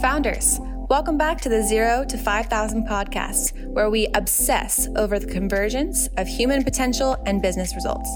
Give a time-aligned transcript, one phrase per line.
[0.00, 6.08] Founders, welcome back to the Zero to 5,000 podcast, where we obsess over the convergence
[6.16, 8.08] of human potential and business results.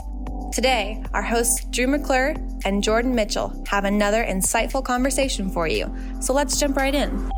[0.51, 5.95] Today, our hosts Drew McClure and Jordan Mitchell have another insightful conversation for you.
[6.23, 7.31] So let's jump right in.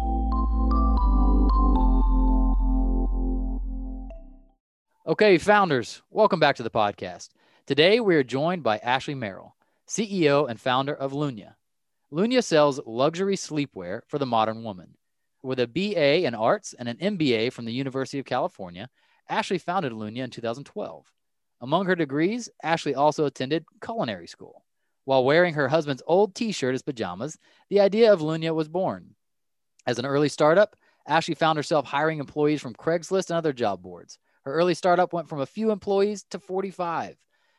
[5.09, 7.31] Okay, founders, welcome back to the podcast.
[7.67, 9.57] Today, we are joined by Ashley Merrill,
[9.89, 11.56] CEO and founder of Lunya.
[12.13, 14.95] Lunya sells luxury sleepwear for the modern woman.
[15.43, 18.89] With a BA in arts and an MBA from the University of California,
[19.29, 21.13] Ashley founded Lunya in 2012.
[21.61, 24.65] Among her degrees, Ashley also attended culinary school.
[25.05, 27.39] While wearing her husband's old t shirt as pajamas,
[27.71, 29.17] the idea of Lunya was born.
[29.85, 30.77] As an early startup,
[31.09, 34.19] Ashley found herself hiring employees from Craigslist and other job boards.
[34.45, 37.17] Her early startup went from a few employees to 45.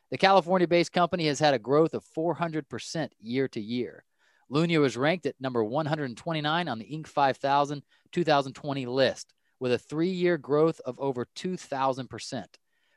[0.09, 4.05] The California based company has had a growth of 400% year to year.
[4.51, 7.07] Lunya was ranked at number 129 on the Inc.
[7.07, 12.45] 5000 2020 list with a three year growth of over 2,000%.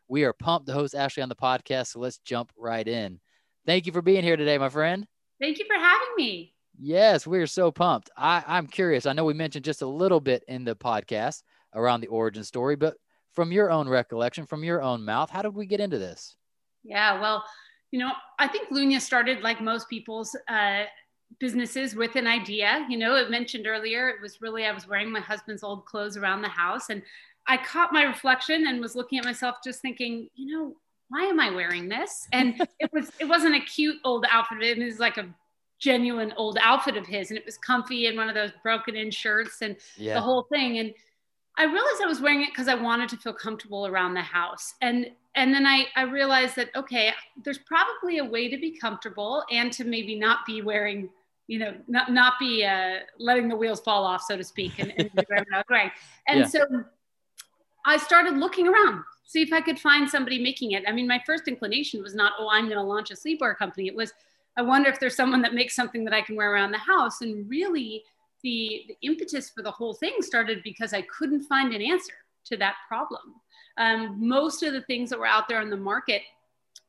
[0.08, 3.20] We are pumped to host Ashley on the podcast, so let's jump right in.
[3.66, 5.06] Thank you for being here today, my friend.
[5.40, 6.54] Thank you for having me.
[6.78, 8.10] Yes, we are so pumped.
[8.16, 9.06] I, I'm curious.
[9.06, 11.42] I know we mentioned just a little bit in the podcast
[11.74, 12.96] around the origin story, but
[13.32, 16.36] from your own recollection, from your own mouth, how did we get into this?
[16.82, 17.44] Yeah, well,
[17.90, 20.84] you know, I think Lunya started like most people's uh,
[21.38, 22.86] businesses with an idea.
[22.88, 26.16] You know, it mentioned earlier, it was really, I was wearing my husband's old clothes
[26.16, 27.02] around the house and
[27.46, 30.76] I caught my reflection and was looking at myself just thinking, you know,
[31.08, 32.28] why am I wearing this?
[32.32, 34.62] And it was, it wasn't a cute old outfit.
[34.62, 35.28] It was like a
[35.78, 39.10] genuine old outfit of his and it was comfy and one of those broken in
[39.10, 40.14] shirts and yeah.
[40.14, 40.78] the whole thing.
[40.78, 40.92] And
[41.56, 44.74] I realized I was wearing it because I wanted to feel comfortable around the house.
[44.80, 47.12] And and then I, I realized that okay,
[47.44, 51.08] there's probably a way to be comfortable and to maybe not be wearing
[51.50, 54.92] you know, not, not be uh, letting the wheels fall off, so to speak, and,
[54.96, 55.10] and.
[56.28, 56.46] And yeah.
[56.46, 56.64] so
[57.84, 60.84] I started looking around, see if I could find somebody making it.
[60.86, 63.88] I mean, my first inclination was not, oh, I'm going to launch a sleepwear company.
[63.88, 64.12] It was,
[64.56, 67.20] I wonder if there's someone that makes something that I can wear around the house.
[67.20, 68.04] And really,
[68.44, 72.14] the, the impetus for the whole thing started because I couldn't find an answer
[72.44, 73.34] to that problem.
[73.76, 76.22] Um, most of the things that were out there on the market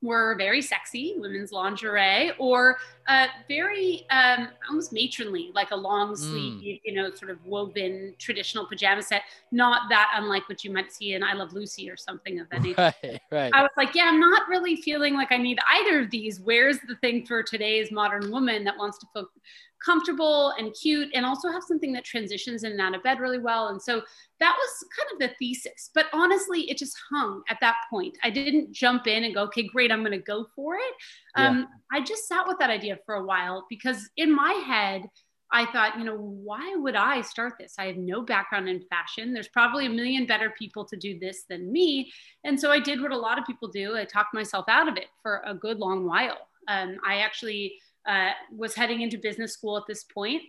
[0.02, 6.62] were very sexy, women's lingerie, or uh, very um, almost matronly, like a long sleeve,
[6.62, 6.82] mm.
[6.84, 11.14] you know, sort of woven traditional pajama set, not that unlike what you might see
[11.14, 12.94] in I Love Lucy or something of that nature.
[13.04, 13.54] Right, right.
[13.54, 16.40] I was like, yeah, I'm not really feeling like I need either of these.
[16.40, 19.28] Where's the thing for today's modern woman that wants to feel
[19.84, 23.40] comfortable and cute and also have something that transitions in and out of bed really
[23.40, 23.70] well?
[23.70, 24.02] And so
[24.40, 25.90] that was kind of the thesis.
[25.94, 28.18] But honestly, it just hung at that point.
[28.24, 30.94] I didn't jump in and go, okay, great, I'm going to go for it.
[31.38, 31.48] Yeah.
[31.48, 35.04] Um, I just sat with that idea for a while because in my head,
[35.54, 37.76] I thought, you know, why would I start this?
[37.78, 39.34] I have no background in fashion.
[39.34, 42.12] There's probably a million better people to do this than me.
[42.46, 43.98] And so I did what a lot of people do.
[43.98, 46.38] I talked myself out of it for a good long while.
[46.70, 47.74] Um, I actually
[48.08, 50.42] uh, was heading into business school at this point.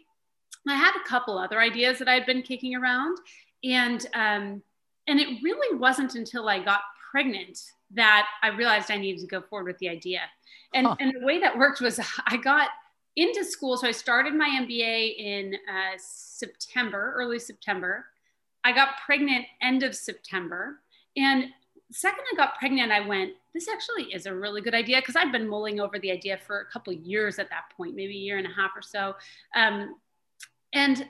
[0.69, 3.19] I had a couple other ideas that I had been kicking around
[3.65, 4.63] and um,
[5.07, 6.81] and it really wasn't until I got
[7.11, 7.59] pregnant
[7.95, 10.21] that I realized I needed to go forward with the idea.
[10.75, 10.97] And huh.
[11.01, 12.69] and the way that worked was I got
[13.17, 13.77] into school.
[13.77, 18.07] So I started my MBA in uh, September, early September.
[18.65, 20.81] I got pregnant end of September.
[21.17, 21.47] And
[21.93, 25.33] second I got pregnant, I went, this actually is a really good idea because I'd
[25.33, 28.39] been mulling over the idea for a couple years at that point, maybe a year
[28.39, 29.15] and a half or so.
[29.55, 29.97] Um,
[30.73, 31.07] and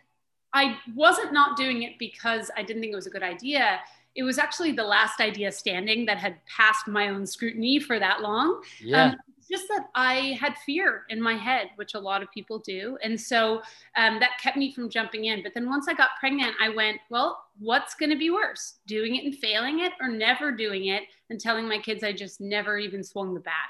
[0.53, 3.81] I wasn't not doing it because I didn't think it was a good idea.
[4.15, 8.21] It was actually the last idea standing that had passed my own scrutiny for that
[8.21, 8.61] long.
[8.81, 9.05] Yeah.
[9.05, 9.17] Um,
[9.53, 12.97] just that I had fear in my head, which a lot of people do.
[13.03, 13.61] And so
[13.97, 15.43] um, that kept me from jumping in.
[15.43, 18.79] But then once I got pregnant, I went, well, what's going to be worse?
[18.87, 22.41] Doing it and failing it or never doing it and telling my kids I just
[22.41, 23.69] never even swung the bat?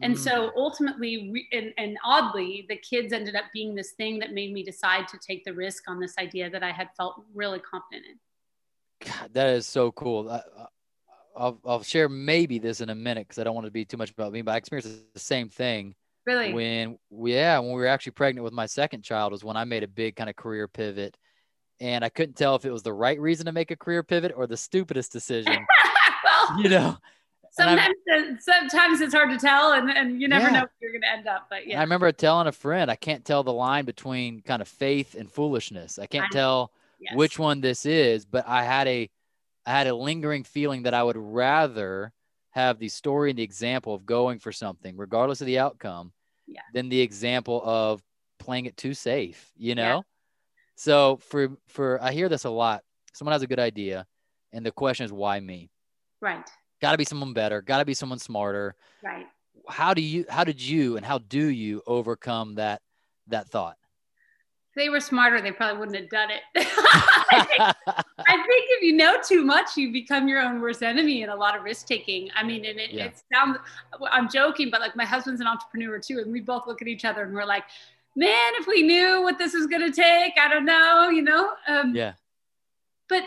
[0.00, 0.50] And so mm.
[0.56, 5.06] ultimately, and, and, oddly, the kids ended up being this thing that made me decide
[5.08, 9.08] to take the risk on this idea that I had felt really confident in.
[9.08, 10.28] God, that is so cool.
[10.28, 10.40] I,
[11.36, 13.96] will I'll share maybe this in a minute because I don't want to be too
[13.96, 15.94] much about me, but I experienced the same thing.
[16.26, 16.52] Really?
[16.52, 19.82] When yeah, when we were actually pregnant with my second child was when I made
[19.82, 21.16] a big kind of career pivot,
[21.80, 24.32] and I couldn't tell if it was the right reason to make a career pivot
[24.36, 25.66] or the stupidest decision.
[26.24, 26.96] well, you know,
[27.52, 27.94] sometimes
[28.40, 30.52] sometimes it's hard to tell and, and you never yeah.
[30.52, 32.96] know where you're going to end up but yeah i remember telling a friend i
[32.96, 37.14] can't tell the line between kind of faith and foolishness i can't I tell yes.
[37.14, 39.10] which one this is but i had a
[39.66, 42.12] i had a lingering feeling that i would rather
[42.50, 46.12] have the story and the example of going for something regardless of the outcome
[46.46, 46.60] yeah.
[46.74, 48.02] than the example of
[48.38, 50.04] playing it too safe you know
[50.82, 52.82] So for for I hear this a lot.
[53.12, 54.06] Someone has a good idea,
[54.52, 55.70] and the question is why me?
[56.20, 56.48] Right.
[56.80, 57.62] Got to be someone better.
[57.62, 58.74] Got to be someone smarter.
[59.02, 59.26] Right.
[59.68, 60.24] How do you?
[60.28, 60.96] How did you?
[60.96, 62.82] And how do you overcome that
[63.28, 63.76] that thought?
[64.72, 66.40] If they were smarter, they probably wouldn't have done it.
[66.56, 67.60] I, think,
[68.26, 71.36] I, think, if you know too much, you become your own worst enemy and a
[71.36, 72.30] lot of risk taking.
[72.34, 73.04] I mean, and it, yeah.
[73.04, 73.58] it sounds,
[74.10, 76.20] I'm joking, but like my husband's an entrepreneur too.
[76.20, 77.64] And we both look at each other and we're like,
[78.16, 81.50] man, if we knew what this was going to take, I don't know, you know?
[81.68, 82.14] Um, yeah.
[83.10, 83.24] But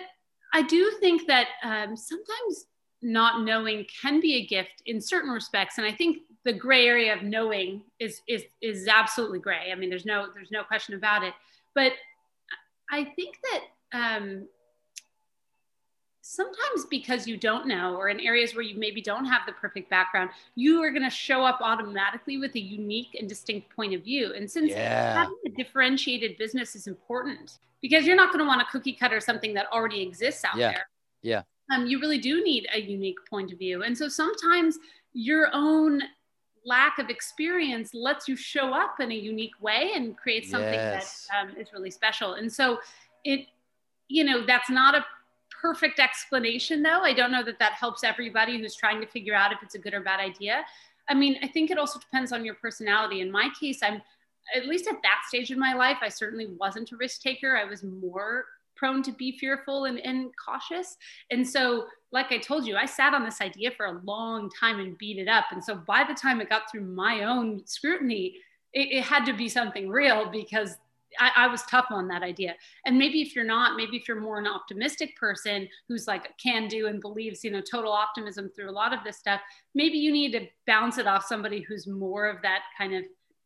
[0.51, 2.65] I do think that um, sometimes
[3.03, 5.77] not knowing can be a gift in certain respects.
[5.77, 9.71] And I think the gray area of knowing is, is, is absolutely gray.
[9.71, 11.33] I mean, there's no, there's no question about it.
[11.73, 11.93] But
[12.89, 13.63] I think that
[13.93, 14.47] um,
[16.27, 19.91] sometimes because you don't know or in areas where you maybe don't have the perfect
[19.91, 24.03] background you are going to show up automatically with a unique and distinct point of
[24.03, 25.13] view and since yeah.
[25.13, 29.19] having a differentiated business is important because you're not going to want to cookie cutter
[29.19, 30.71] something that already exists out yeah.
[30.71, 30.87] there
[31.21, 31.41] yeah
[31.71, 34.79] um, you really do need a unique point of view and so sometimes
[35.13, 36.01] your own
[36.65, 41.27] lack of experience lets you show up in a unique way and create something yes.
[41.31, 42.33] that um, is really special.
[42.33, 42.79] And so
[43.23, 43.47] it
[44.07, 45.05] you know that's not a
[45.61, 47.01] perfect explanation though.
[47.01, 49.79] I don't know that that helps everybody who's trying to figure out if it's a
[49.79, 50.65] good or bad idea.
[51.07, 53.21] I mean i think it also depends on your personality.
[53.21, 54.01] In my case i'm
[54.55, 57.57] at least at that stage in my life i certainly wasn't a risk taker.
[57.57, 58.45] I was more
[58.75, 60.97] prone to be fearful and, and cautious
[61.31, 64.79] and so like i told you i sat on this idea for a long time
[64.79, 68.35] and beat it up and so by the time it got through my own scrutiny
[68.73, 70.77] it, it had to be something real because
[71.19, 72.55] I, I, was tough on that idea.
[72.85, 76.67] And maybe if you're not, maybe if you're more an optimistic person who's like can
[76.67, 79.41] do and believes, you know, total optimism through a lot of this stuff,
[79.73, 83.03] maybe you need to bounce it off somebody who's more of that kind of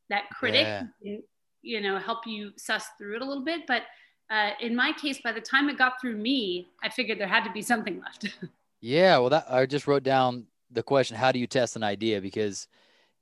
[0.10, 0.66] that critic,
[1.02, 1.18] yeah.
[1.62, 3.62] you know, help you suss through it a little bit.
[3.68, 3.84] But
[4.30, 7.44] uh, in my case, by the time it got through me, I figured there had
[7.46, 8.30] to be something left.
[8.82, 9.18] yeah.
[9.18, 12.22] Well, that I just wrote down the question, how do you test an idea?
[12.22, 12.68] Because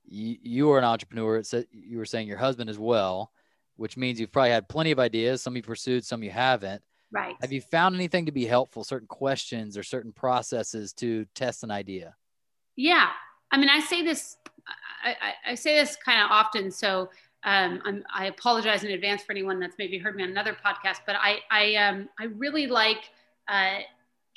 [0.04, 1.38] you, you are an entrepreneur.
[1.38, 3.32] It you were saying your husband as well
[3.78, 5.40] which means you've probably had plenty of ideas.
[5.40, 6.82] Some you pursued, some you haven't.
[7.12, 7.36] Right.
[7.40, 11.70] Have you found anything to be helpful, certain questions or certain processes to test an
[11.70, 12.16] idea?
[12.76, 13.08] Yeah.
[13.52, 14.36] I mean, I say this,
[15.02, 16.72] I, I, I say this kind of often.
[16.72, 17.08] So
[17.48, 21.16] um, i apologize in advance for anyone that's maybe heard me on another podcast, but
[21.18, 23.10] I, I, um, I really like,
[23.48, 23.78] uh,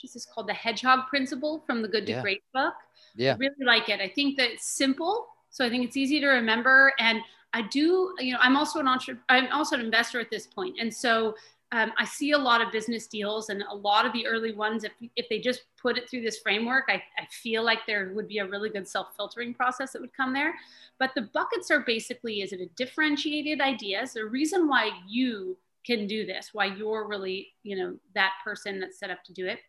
[0.01, 2.21] this is called the hedgehog principle from the good to yeah.
[2.21, 2.73] great book.
[3.15, 3.33] Yeah.
[3.33, 3.99] I really like it.
[3.99, 5.27] I think that it's simple.
[5.49, 6.93] So I think it's easy to remember.
[6.99, 7.19] And
[7.53, 10.77] I do, you know, I'm also an entrepreneur, I'm also an investor at this point.
[10.79, 11.35] And so
[11.73, 14.83] um, I see a lot of business deals and a lot of the early ones,
[14.83, 18.27] if, if they just put it through this framework, I, I feel like there would
[18.27, 20.53] be a really good self-filtering process that would come there.
[20.99, 24.01] But the buckets are basically, is it a differentiated idea?
[24.01, 28.79] Is the reason why you can do this, why you're really, you know, that person
[28.79, 29.59] that's set up to do it?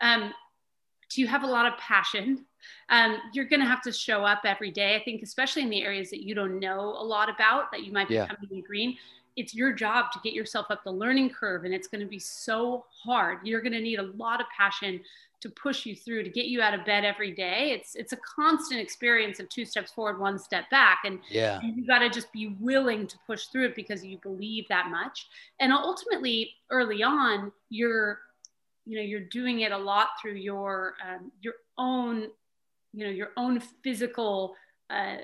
[0.00, 0.34] Um,
[1.08, 2.44] do you have a lot of passion?
[2.90, 4.96] Um, you're going to have to show up every day.
[4.96, 7.92] I think, especially in the areas that you don't know a lot about, that you
[7.92, 8.26] might be yeah.
[8.26, 8.96] coming in green.
[9.36, 12.18] It's your job to get yourself up the learning curve, and it's going to be
[12.18, 13.38] so hard.
[13.44, 15.00] You're going to need a lot of passion
[15.40, 17.70] to push you through to get you out of bed every day.
[17.72, 21.60] It's it's a constant experience of two steps forward, one step back, and, yeah.
[21.62, 24.90] and you got to just be willing to push through it because you believe that
[24.90, 25.28] much.
[25.60, 28.20] And ultimately, early on, you're
[28.86, 32.28] you know you're doing it a lot through your um, your own
[32.92, 34.54] you know your own physical
[34.88, 35.16] uh,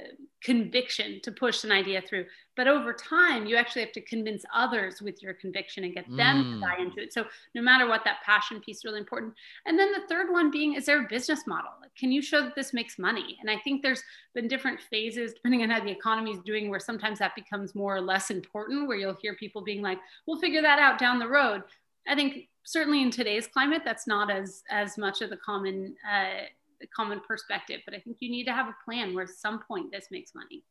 [0.42, 2.26] conviction to push an idea through.
[2.56, 6.44] But over time you actually have to convince others with your conviction and get them
[6.44, 6.54] mm.
[6.54, 7.12] to buy into it.
[7.12, 9.34] So no matter what that passion piece is really important.
[9.66, 11.70] And then the third one being is there a business model?
[11.96, 13.38] Can you show that this makes money?
[13.40, 14.02] And i think there's
[14.34, 17.94] been different phases depending on how the economy is doing where sometimes that becomes more
[17.94, 21.28] or less important where you'll hear people being like we'll figure that out down the
[21.28, 21.62] road.
[22.08, 26.46] I think certainly in today's climate, that's not as as much of the common uh,
[26.94, 27.80] common perspective.
[27.84, 30.34] But I think you need to have a plan where at some point this makes
[30.34, 30.64] money.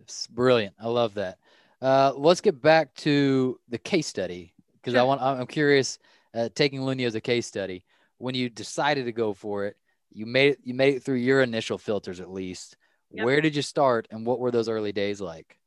[0.00, 0.74] It's brilliant.
[0.80, 1.38] I love that.
[1.80, 5.00] Uh, let's get back to the case study because sure.
[5.00, 5.20] I want.
[5.20, 5.98] I'm curious.
[6.34, 7.84] Uh, taking Lunya as a case study,
[8.18, 9.76] when you decided to go for it,
[10.12, 10.58] you made it.
[10.62, 12.76] You made it through your initial filters, at least.
[13.10, 13.24] Yep.
[13.24, 15.58] Where did you start, and what were those early days like?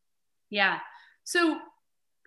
[0.49, 0.79] Yeah.
[1.23, 1.59] So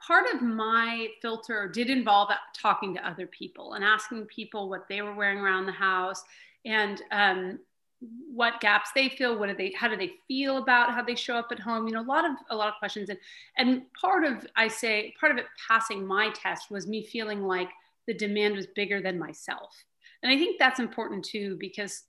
[0.06, 5.02] part of my filter did involve talking to other people and asking people what they
[5.02, 6.22] were wearing around the house
[6.64, 7.58] and um,
[8.32, 11.36] what gaps they feel what do they how do they feel about how they show
[11.36, 13.08] up at home you know a lot of a lot of questions.
[13.08, 13.18] And
[13.56, 17.68] and part of i say part of it passing my test was me feeling like
[18.06, 19.72] the demand was bigger than myself.
[20.22, 22.04] And i think that's important too because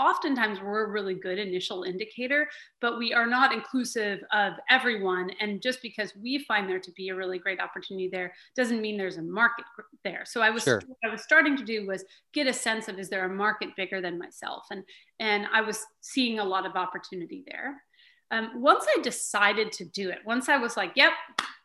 [0.00, 2.48] oftentimes we're a really good initial indicator,
[2.80, 5.30] but we are not inclusive of everyone.
[5.40, 8.96] And just because we find there to be a really great opportunity there doesn't mean
[8.96, 9.66] there's a market
[10.02, 10.24] there.
[10.24, 10.80] So I was Sure.
[10.86, 13.76] what I was starting to do was get a sense of is there a market
[13.76, 14.64] bigger than myself?
[14.70, 14.82] And
[15.20, 17.82] and I was seeing a lot of opportunity there.
[18.30, 21.12] Um, once I decided to do it, once I was like, yep,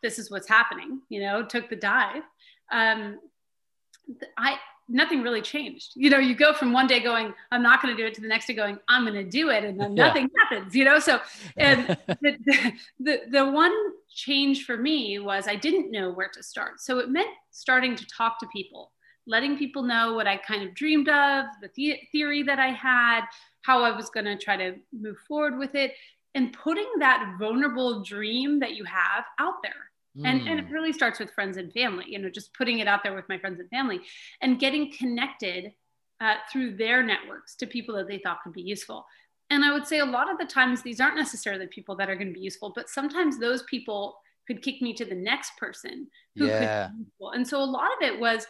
[0.02, 2.22] this is what's happening, you know, took the dive.
[2.72, 3.18] Um,
[4.36, 5.92] I nothing really changed.
[5.96, 8.20] You know, you go from one day going, I'm not going to do it to
[8.20, 9.64] the next day going, I'm going to do it.
[9.64, 10.06] And then Yeah.
[10.06, 10.98] nothing happens, you know?
[10.98, 11.20] So,
[11.56, 13.72] and the, the, the, the one
[14.08, 16.80] change for me was I didn't know where to start.
[16.80, 18.92] So it meant starting to talk to people,
[19.26, 23.22] letting people know what I kind of dreamed of, the, the- theory that I had,
[23.62, 25.92] how I was going to try to move forward with it,
[26.34, 29.85] and putting that vulnerable dream that you have out there
[30.24, 32.88] and, and it Mm, really starts with friends and family you know just putting it
[32.88, 34.00] out there with my friends and family
[34.42, 35.72] and getting connected
[36.20, 39.04] uh, through their networks to people that they thought could be useful.
[39.50, 42.16] And i would say a lot of the times these aren't necessarily people that are
[42.16, 46.08] going to be useful but sometimes those people could kick me to the next person
[46.38, 46.58] who Yeah.
[46.58, 47.32] could be useful.
[47.32, 48.46] And so a lot of it was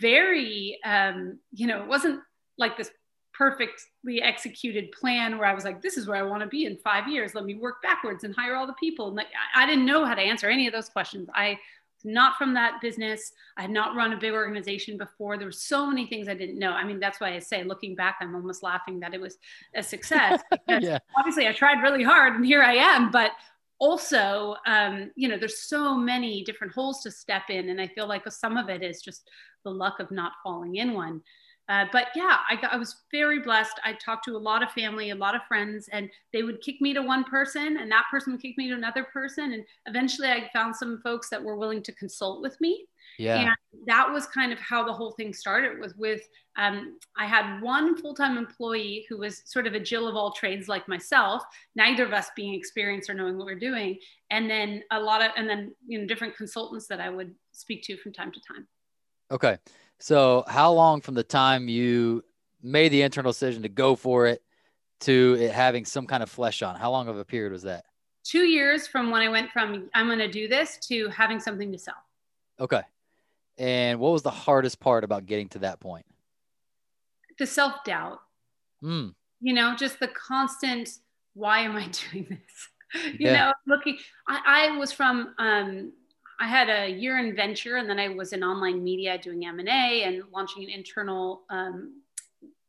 [0.00, 2.20] very um, you know it wasn't
[2.56, 2.90] like this
[3.38, 6.76] perfectly executed plan where I was like, this is where I want to be in
[6.78, 7.34] five years.
[7.36, 9.06] Let me work backwards and hire all the people.
[9.06, 11.28] And like, I didn't know how to answer any of those questions.
[11.32, 13.32] I was not from that business.
[13.56, 15.38] I had not run a big organization before.
[15.38, 16.72] There were so many things I didn't know.
[16.72, 19.38] I mean, that's why I say, looking back, I'm almost laughing that it was
[19.72, 20.42] a success.
[20.50, 20.98] because yeah.
[21.16, 23.30] obviously I tried really hard and here I am, but
[23.78, 27.68] also, um, you know, there's so many different holes to step in.
[27.68, 29.30] And I feel like some of it is just
[29.62, 31.22] the luck of not falling in one.
[31.68, 33.78] Uh, but yeah, I, got, I was very blessed.
[33.84, 36.80] I talked to a lot of family, a lot of friends, and they would kick
[36.80, 39.52] me to one person, and that person would kick me to another person.
[39.52, 42.86] And eventually, I found some folks that were willing to consult with me.
[43.18, 43.40] Yeah.
[43.40, 43.50] And
[43.86, 45.78] that was kind of how the whole thing started.
[45.78, 46.22] Was with
[46.56, 50.32] um, I had one full time employee who was sort of a Jill of all
[50.32, 51.42] trades like myself,
[51.74, 53.98] neither of us being experienced or knowing what we're doing,
[54.30, 57.82] and then a lot of and then you know different consultants that I would speak
[57.84, 58.66] to from time to time.
[59.30, 59.58] Okay.
[60.00, 62.24] So, how long from the time you
[62.62, 64.42] made the internal decision to go for it
[65.00, 66.76] to it having some kind of flesh on?
[66.76, 67.84] How long of a period was that?
[68.24, 71.72] Two years from when I went from I'm going to do this to having something
[71.72, 71.94] to sell.
[72.60, 72.82] Okay.
[73.56, 76.06] And what was the hardest part about getting to that point?
[77.38, 78.20] The self doubt,
[78.80, 79.08] Hmm.
[79.40, 80.90] you know, just the constant,
[81.34, 83.12] why am I doing this?
[83.18, 83.32] you Yeah.
[83.36, 85.92] know, looking, I, I was from, um,
[86.40, 90.04] I had a year in venture and then I was in online media doing M&A
[90.04, 92.00] and launching an internal um,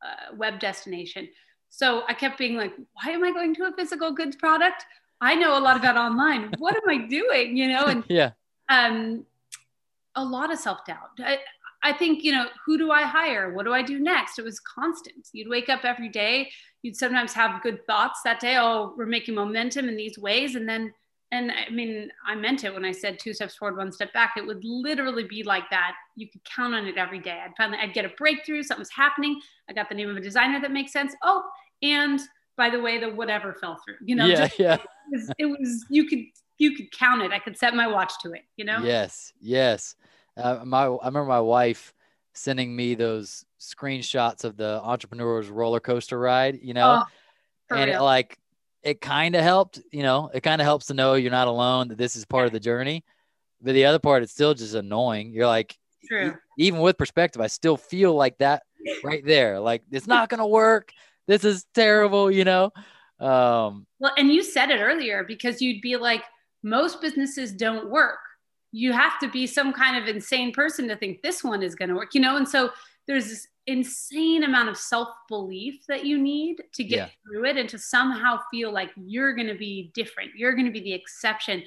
[0.02, 1.30] uh, web destination.
[1.70, 4.86] So I kept being like, why am I going to a physical goods product?
[5.22, 6.52] I know a lot about online.
[6.58, 7.56] What am I doing?
[7.56, 8.32] You know, and Yeah.
[8.70, 9.26] um,
[10.16, 11.12] a lot of self doubt.
[11.20, 11.40] I,
[11.84, 13.54] I think, you know, who do I hire?
[13.54, 14.40] What do I do next?
[14.40, 15.30] It was constant.
[15.32, 16.52] You'd wake up every day.
[16.82, 18.58] You'd sometimes have good thoughts that day.
[18.58, 20.56] Oh, we're making momentum in these ways.
[20.56, 20.94] And then,
[21.32, 24.34] and I mean, I meant it when I said two steps forward, one step back.
[24.38, 25.94] It would literally be like that.
[26.16, 27.40] You could count on it every day.
[27.46, 28.64] I'd finally, I'd get a breakthrough.
[28.64, 29.40] Something's happening.
[29.70, 31.14] I got the name of a designer that makes sense.
[31.24, 31.44] Oh,
[31.84, 32.20] and
[32.58, 33.96] by the way, the whatever fell through.
[34.06, 34.48] You know, yeah.
[34.48, 34.74] just- Yeah.
[34.76, 34.82] it
[35.12, 36.20] was, it was you could
[36.58, 37.32] you could count it.
[37.32, 38.42] I could set my watch to it.
[38.58, 38.80] You know.
[38.84, 39.32] Yes.
[39.40, 39.96] Yes.
[40.36, 41.94] Uh, my I remember my wife
[42.34, 46.60] sending me those screenshots of the entrepreneur's roller coaster ride.
[46.62, 47.04] You know,
[47.72, 48.38] Oh, and it, like
[48.84, 49.80] it kind of helped.
[49.92, 51.90] You know, it kind of helps to know you're not alone.
[51.90, 53.04] That this is part of the journey.
[53.62, 55.32] But the other part, it's still just annoying.
[55.34, 55.78] You're like,
[56.30, 58.64] e- even with perspective, I still feel like that
[59.04, 59.60] right there.
[59.60, 60.92] Like it's not gonna work.
[61.28, 62.32] This is terrible.
[62.32, 62.72] You know.
[63.20, 66.24] Um, Well, and you said it earlier because you'd be like,
[66.64, 68.20] most businesses don't work.
[68.72, 71.90] You have to be some kind of insane person to think this one is going
[71.90, 72.38] to work, you know?
[72.38, 72.70] And so
[73.10, 77.10] there's this insane amount of self belief that you need to get Yeah.
[77.26, 80.32] through it and to somehow feel like you're going to be different.
[80.36, 81.64] You're going to be the exception.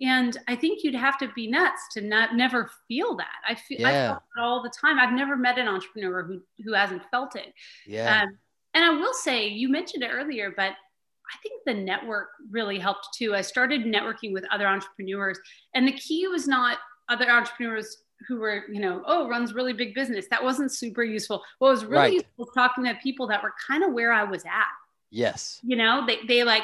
[0.00, 3.38] And I think you'd have to be nuts to not never feel that.
[3.46, 4.08] I feel I Yeah.
[4.08, 4.98] felt it all the time.
[4.98, 7.52] I've never met an entrepreneur who who hasn't felt it.
[7.86, 8.22] yeah.
[8.22, 8.38] Um,
[8.74, 13.08] and I will say, you mentioned it earlier, but I think the network really helped
[13.18, 13.34] too.
[13.34, 15.38] I started networking with other entrepreneurs,
[15.74, 19.94] and the key was not other entrepreneurs who were, you know, oh, runs really big
[19.94, 20.26] business.
[20.30, 21.42] That wasn't super useful.
[21.58, 22.12] What was really Right.
[22.14, 24.72] useful was talking to people that were kind of where I was at.
[25.10, 25.60] yes.
[25.62, 26.62] You know, they they like,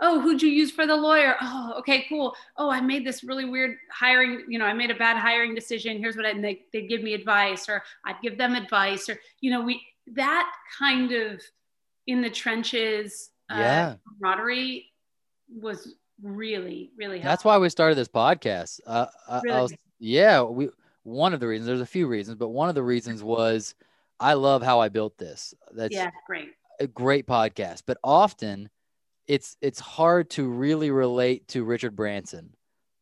[0.00, 1.36] oh, who'd you use for the lawyer?
[1.40, 2.34] Oh, okay, cool.
[2.56, 4.44] Oh, I made this really weird hiring.
[4.48, 5.98] You know, I made a bad hiring decision.
[5.98, 6.30] Here's what I.
[6.30, 9.80] And they they'd give me advice, or I'd give them advice, or you know, we
[10.14, 11.40] that kind of
[12.06, 13.94] in the trenches uh, Yeah.
[14.18, 14.86] camaraderie
[15.48, 18.80] was really really That's why we started this podcast.
[18.86, 19.62] Uh, I, I Really?
[19.62, 20.68] was, yeah, we
[21.04, 21.66] one of the reasons.
[21.66, 23.74] There's a few reasons, but one of the reasons was
[24.18, 25.54] I love how I built this.
[25.72, 26.50] That's yeah, great.
[26.80, 28.68] a great podcast, but often
[29.26, 32.54] it's it's hard to really relate to Richard Branson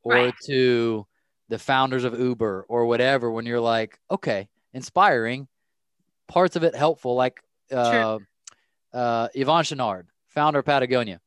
[0.03, 0.35] or Right.
[0.47, 1.07] to
[1.49, 5.49] the founders of Uber or whatever when you're like, okay, inspiring,
[6.29, 8.19] parts of it helpful, like uh,
[8.93, 11.21] uh, Yvon Chouinard, founder of Patagonia,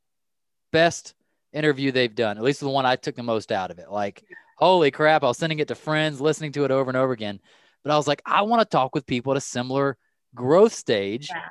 [0.72, 1.14] best
[1.54, 3.92] interview they've done, at least the one I took the most out of it.
[3.92, 4.24] Like,
[4.56, 7.40] holy crap, I was sending it to friends, listening to it over and over again.
[7.84, 9.98] But I was like, I want to talk with people at a similar
[10.34, 11.42] growth stage Yeah.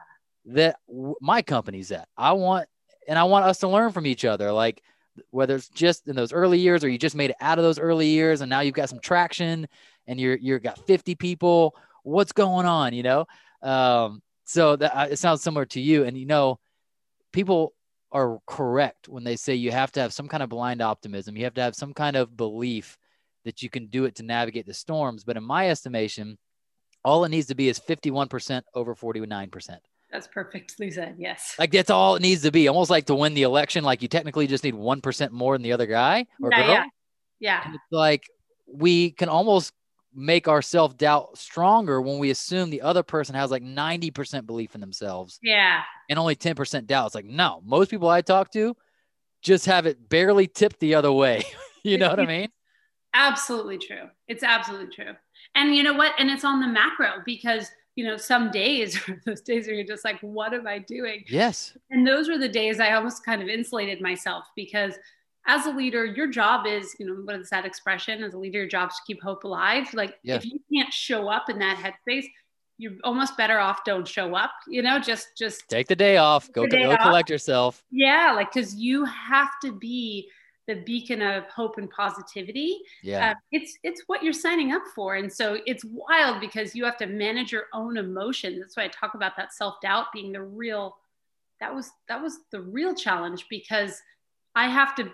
[0.55, 2.09] that w- my company's at.
[2.17, 2.69] I want,
[3.09, 4.51] and I want us to learn from each other.
[4.53, 4.83] Like,
[5.31, 7.79] whether it's just in those early years or you just made it out of those
[7.79, 9.69] early years and now you've got some traction
[10.09, 13.25] and you're you're got 50 people what's going on you know
[13.63, 16.59] um so that uh, it sounds similar to you and you know
[17.33, 17.75] people
[18.15, 21.45] are correct when they say you have to have some kind of blind optimism you
[21.45, 22.97] have to have some kind of belief
[23.45, 26.39] that you can do it to navigate the storms but in my estimation
[27.05, 29.77] all it needs to be is 51% over 49%
[30.11, 31.17] That's perfectly said.
[31.19, 31.55] Yes.
[31.59, 34.09] like that's all it needs to be almost like to win the election like you
[34.09, 36.85] technically just need 1% more than the other guy or yeah, girl yeah.
[37.41, 37.73] Yeah.
[37.75, 38.25] it's like
[38.73, 39.73] we can almost
[40.15, 44.75] make our self doubt stronger when we assume the other person has like 90% belief
[44.75, 45.83] in themselves Yeah.
[46.09, 47.07] and only 10% doubt.
[47.07, 48.77] It's like, no, most people I talk to
[49.43, 51.43] just have it barely tipped the other way.
[51.83, 52.49] you know what I mean?
[53.13, 54.09] Absolutely true.
[54.29, 55.13] It's absolutely true.
[55.55, 56.13] And you know what?
[56.19, 60.05] And it's on the macro because, you know, some days those days where you're just
[60.05, 61.25] like, what am I doing?
[61.29, 61.77] Yes.
[61.91, 64.95] And those were the days I almost kind of insulated myself because
[65.47, 68.23] as a leader, your job is, you know, what is that expression?
[68.25, 69.93] As a leader, your job is to keep hope alive.
[69.95, 70.37] Like Yeah.
[70.37, 72.27] if you can't show up in that headspace,
[72.79, 76.51] you're almost better off don't show up, you know, just just Take the day off.
[76.53, 77.01] Go, day go off.
[77.01, 77.85] collect yourself.
[77.91, 80.29] yeah, like because you have to be
[80.67, 83.33] the beacon of hope and positivity Yeah.
[83.33, 86.97] uh, it's it's what you're signing up for and so it's wild because you have
[86.97, 90.97] to manage your own emotions that's why i talk about that self-doubt being the real
[91.61, 94.01] that was that was the real challenge because
[94.55, 95.13] i have to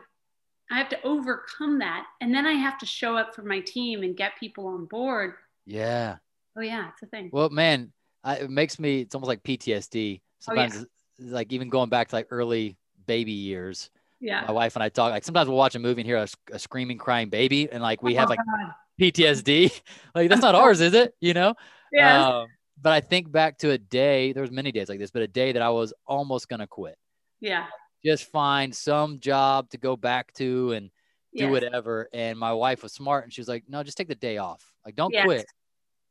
[0.71, 4.03] i have to overcome that and then i have to show up for my team
[4.03, 5.35] and get people on board
[5.67, 6.17] yeah.
[6.57, 7.93] oh yeah it's a thing Well, man,
[8.25, 10.21] I, it makes me, it's almost like PTSD.
[10.49, 10.69] Oh, yeah.
[10.69, 10.87] Sometimes,
[11.19, 13.91] it's like even going back to like early baby years,
[14.21, 16.29] yeah my wife and I talk, like sometimes we'll watch a movie and hear a,
[16.53, 17.71] a screaming, crying baby.
[17.71, 18.75] And like we have Oh, like God.
[19.01, 19.81] PTSD.
[20.15, 21.15] like that's not ours, is it?
[21.21, 21.55] You know?
[21.93, 22.25] yes.
[22.27, 22.49] Um,
[22.83, 25.53] but I think back to a day, there's many days like this, but a day
[25.53, 26.97] that I was almost going to quit.
[27.41, 27.67] yeah
[28.05, 30.91] Just find some job to go back to and
[31.37, 31.51] do yes.
[31.51, 32.09] whatever.
[32.13, 34.73] And my wife was smart and she was like, no, just take the day off.
[34.85, 35.25] Like, don't Yes.
[35.25, 35.47] quit.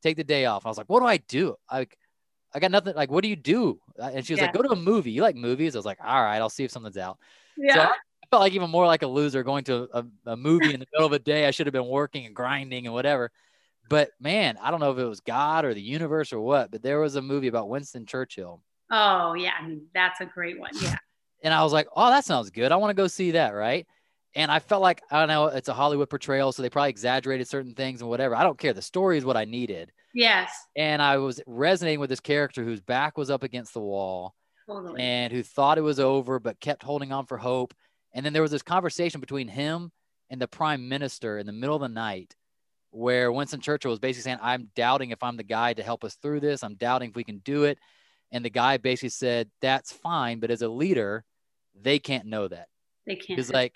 [0.03, 0.65] Take the day off.
[0.65, 1.55] I was like, what do I do?
[1.69, 1.87] I,
[2.53, 2.95] I got nothing.
[2.95, 3.79] Like, what do you do?
[3.99, 5.11] Uh, And she was like, go to a movie.
[5.11, 5.75] You like movies?
[5.75, 7.17] I was like, all right, I'll see if something's out.
[7.57, 10.73] yeah So I felt like even more like a loser going to a, a movie
[10.73, 11.47] in the middle of a day.
[11.47, 13.31] I should have been working and grinding and whatever.
[13.89, 16.83] But man, I don't know if it was God or the universe or what, but
[16.83, 18.61] there was a movie about Winston Churchill.
[18.91, 20.97] oh yeah I mean, that's a great one yeah
[21.43, 22.71] And I was like, oh, that sounds good.
[22.71, 23.51] I want to go see that.
[23.51, 23.87] Right.
[24.35, 26.51] And I felt like, I don't know, it's a Hollywood portrayal.
[26.51, 28.35] So they probably exaggerated certain things and whatever.
[28.35, 28.73] I don't care.
[28.73, 29.91] The story is what I needed.
[30.13, 34.35] yes And I was resonating with this character whose back was up against the wall
[34.67, 37.73] totally and who thought it was over but kept holding on for hope.
[38.13, 39.91] And then there was this conversation between him
[40.29, 42.35] and the prime minister in the middle of the night
[42.91, 46.15] where Winston Churchill was basically saying, I'm doubting if I'm the guy to help us
[46.15, 46.63] through this.
[46.63, 47.77] I'm doubting if we can do it.
[48.31, 50.39] And the guy basically said, That's fine.
[50.39, 51.23] But as a leader,
[51.79, 52.67] they can't know that.
[53.05, 53.73] they can't He's like,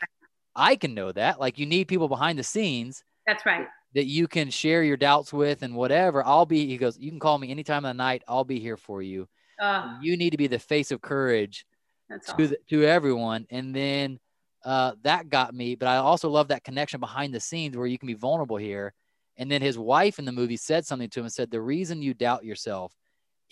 [0.56, 1.40] I can know that.
[1.40, 5.32] Like, you need people behind the scenes that's right that you can share your doubts
[5.32, 6.26] with and whatever.
[6.26, 8.24] I'll be, he goes, You can call me any time of the night.
[8.28, 9.28] I'll be here for you.
[9.62, 11.66] oh You need to be the face of courage
[12.10, 12.48] to awesome.
[12.48, 14.20] the, to everyone and then
[14.66, 17.98] uh, that got me but i also love that connection behind the scenes where you
[17.98, 18.94] can be vulnerable here
[19.38, 22.02] and then his wife in the movie said something to him and said the reason
[22.02, 22.94] you doubt yourself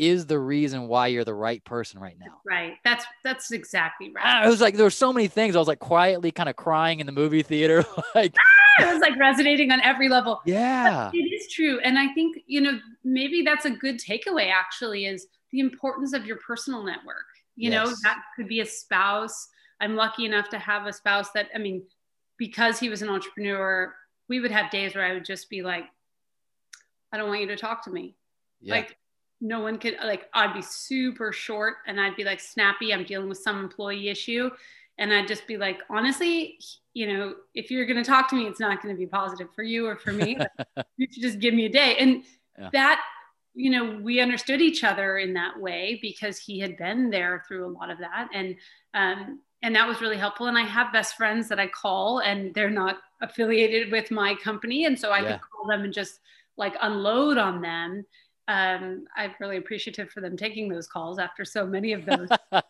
[0.01, 2.77] is the reason why you're the right person right now Right.
[2.83, 4.23] That's that's exactly right.
[4.25, 6.55] Ah, it was like there were so many things i was like quietly kind of
[6.55, 7.85] crying in the movie theater
[8.15, 8.35] like
[8.79, 10.41] it was like resonating on every level.
[10.45, 11.79] yeah It is true.
[11.83, 16.25] And I think, you know, maybe that's a good takeaway actually is the importance of
[16.25, 17.25] your personal network.
[17.55, 19.49] You know, that could be a spouse.
[19.81, 21.83] I'm lucky enough to have a spouse that, I mean,
[22.37, 23.93] because he was an entrepreneur,
[24.29, 25.83] we would have days where I would just be like,
[27.11, 28.15] I don't want you to talk to me.
[28.61, 28.97] yeah Like,
[29.41, 32.93] no one could, like, I'd be super short and I'd be like snappy.
[32.93, 34.49] I'm dealing with some employee issue.
[34.97, 36.59] And I'd just be like, honestly,
[36.93, 39.47] you know, if you're going to talk to me, it's not going to be positive
[39.55, 40.45] for you or for me.
[40.97, 41.95] you should just give me a day.
[41.99, 42.23] And
[42.57, 42.71] Yeah.
[42.73, 43.01] that,
[43.53, 47.65] you know, we understood each other in that way because he had been there through
[47.67, 48.29] a lot of that.
[48.33, 48.55] And,
[48.93, 50.47] um, and that was really helpful.
[50.47, 54.85] And I have best friends that I call and they're not affiliated with my company.
[54.85, 55.27] And so I Yeah.
[55.33, 56.19] could call them and just
[56.57, 58.05] like unload on them.
[58.47, 62.29] Um, I'm really appreciative for them taking those calls after so many of those.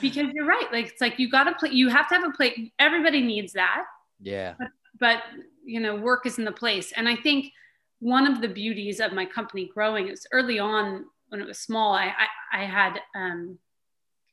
[0.00, 0.66] because you're right.
[0.72, 1.70] Like it's like you got to play.
[1.70, 2.72] You have to have a plate.
[2.78, 3.84] Everybody needs that.
[4.20, 4.54] Yeah.
[4.58, 5.22] But, but
[5.64, 7.52] you know, work is in the place, and I think
[8.00, 11.94] one of the beauties of my company growing is early on when it was small.
[11.94, 12.12] I
[12.52, 13.58] I, I had um,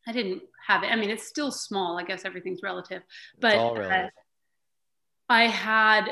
[0.07, 0.87] I didn't have it.
[0.91, 1.99] I mean, it's still small.
[1.99, 3.03] I guess everything's relative,
[3.39, 3.91] but relative.
[3.91, 4.07] Uh,
[5.29, 6.09] I had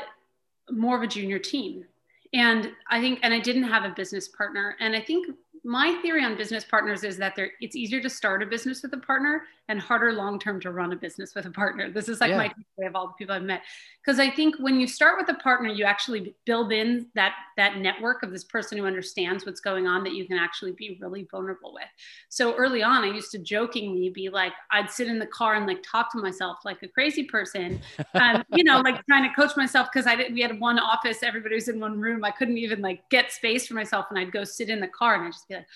[0.70, 1.84] more of a junior team
[2.32, 4.76] and i think and i didn't have a business partner.
[4.80, 5.26] And i think
[5.64, 8.92] my theory on business partners is that they're, it's easier to start a business with
[8.92, 11.88] a partner and harder long term to run a business with a partner.
[11.90, 12.36] This is like yeah.
[12.36, 13.62] my way of all the people I've met.
[14.04, 17.78] Because I think when you start with a partner, you actually build in that that
[17.78, 21.28] network of this person who understands what's going on that you can actually be really
[21.30, 21.84] vulnerable with.
[22.30, 25.66] So early on, I used to jokingly be like, I'd sit in the car and
[25.66, 27.80] like talk to myself like a crazy person,
[28.14, 30.34] um, you know, like trying to coach myself because I didn't.
[30.34, 32.24] we had one office, everybody was in one room.
[32.24, 35.14] I couldn't even like get space for myself, and I'd go sit in the car
[35.14, 35.66] and I just be like,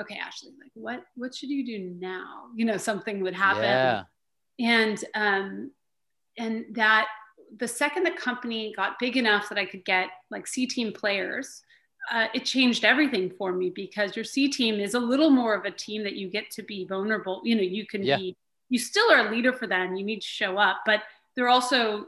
[0.00, 2.44] okay, Ashley, like what what should you do now?
[2.54, 3.62] You know, something would happen.
[3.62, 4.02] Yeah.
[4.60, 5.70] And um
[6.38, 7.08] and that
[7.58, 11.62] the second the company got big enough that I could get like C team players,
[12.10, 15.64] uh, it changed everything for me because your C team is a little more of
[15.64, 17.42] a team that you get to be vulnerable.
[17.44, 18.16] You know, you can yeah.
[18.16, 18.36] be,
[18.70, 19.94] you still are a leader for them.
[19.94, 21.02] You need to show up, but
[21.36, 22.06] they're also,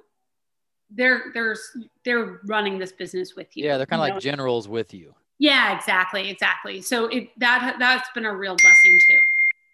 [0.91, 1.57] they're, they're,
[2.05, 3.67] they're running this business with you.
[3.67, 3.77] Yeah.
[3.77, 4.21] They're kind of like know?
[4.21, 5.15] generals with you.
[5.39, 6.81] Yeah, exactly, exactly.
[6.81, 9.19] So it that that's been a real blessing too.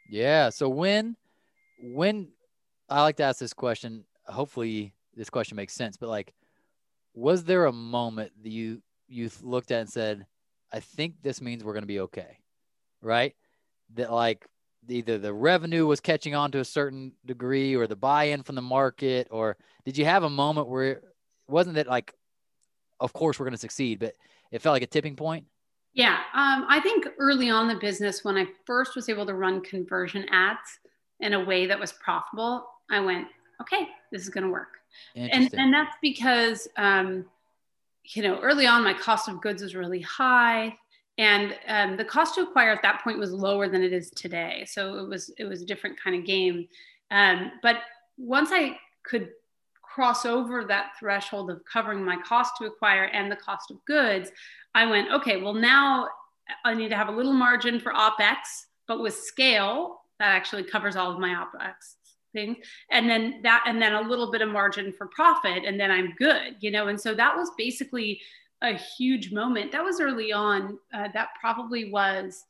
[0.08, 0.50] Yeah.
[0.50, 1.16] So when
[1.78, 2.28] when
[2.88, 6.32] I like to ask this question, hopefully this question makes sense, but like
[7.14, 10.26] was there a moment that you you looked at and said,
[10.72, 12.38] I think this means we're going to be okay.
[13.02, 13.34] Right?
[13.94, 14.46] That like
[14.88, 18.62] either the revenue was catching on to a certain degree or the buy-in from the
[18.62, 21.04] market or did you have a moment where it
[21.48, 22.14] wasn't that like
[22.98, 24.14] of course we're going to succeed, but
[24.50, 25.46] it felt like a tipping point?
[25.92, 29.60] Yeah, um, I think early on the business, when I first was able to run
[29.60, 30.78] conversion ads
[31.18, 33.26] in a way that was profitable, I went,
[33.60, 34.78] okay, this is going to work.
[35.16, 37.24] And, and that's because, um,
[38.04, 40.76] you know, early on, my cost of goods was really high.
[41.18, 44.64] And um, the cost to acquire at that point was lower than it is today.
[44.66, 46.68] So it was, it was a different kind of game.
[47.10, 47.76] Um, but
[48.16, 49.30] once I could
[49.92, 54.30] cross over that threshold of covering my cost to acquire and the cost of goods,
[54.74, 56.08] I went, okay, well, now
[56.64, 58.36] I need to have a little margin for OPEX,
[58.86, 61.74] but with scale, that actually covers all of my OPEX
[62.32, 62.58] things.
[62.90, 66.14] And then that, and then a little bit of margin for profit, and then I'm
[66.16, 66.88] good, you know?
[66.88, 68.20] And so that was basically
[68.62, 69.72] a huge moment.
[69.72, 70.78] That was early on.
[70.94, 72.44] Uh, that probably was,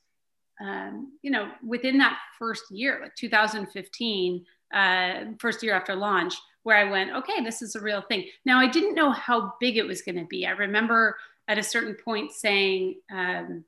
[0.60, 6.76] um, you know, within that first year, like 2015, uh, first year after launch, where
[6.76, 8.26] I went, okay, this is a real thing.
[8.44, 10.46] Now, I didn't know how big it was going to be.
[10.46, 11.16] I remember
[11.48, 13.64] at a certain point saying, um,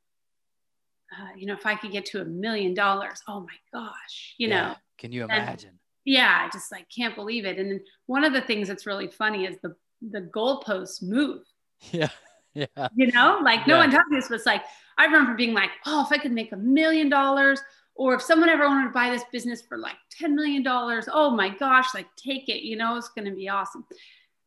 [1.12, 4.48] uh, you know, if I could get to a million dollars, oh my gosh, you
[4.48, 4.68] yeah.
[4.68, 4.74] know.
[4.98, 5.70] Can you imagine?
[5.70, 7.58] And, yeah, I just like can't believe it.
[7.58, 9.74] And then one of the things that's really funny is the
[10.10, 11.42] the goalposts move.
[11.90, 12.10] Yeah.
[12.54, 12.66] Yeah.
[12.94, 13.80] You know, like no yeah.
[13.80, 14.62] one tells me this, but it's like
[14.98, 17.60] I remember being like, oh, if I could make a million dollars,
[18.02, 21.48] or if someone ever wanted to buy this business for like $10 million, oh my
[21.48, 23.84] gosh, like take it, you know, it's going to be awesome.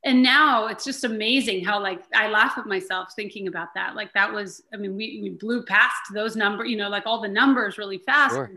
[0.04, 3.96] And now it's just amazing how like I laugh at myself thinking about that.
[3.96, 7.22] Like that was, I mean, we, we blew past those numbers, you know, like all
[7.22, 8.36] the numbers really fast.
[8.36, 8.52] Sure.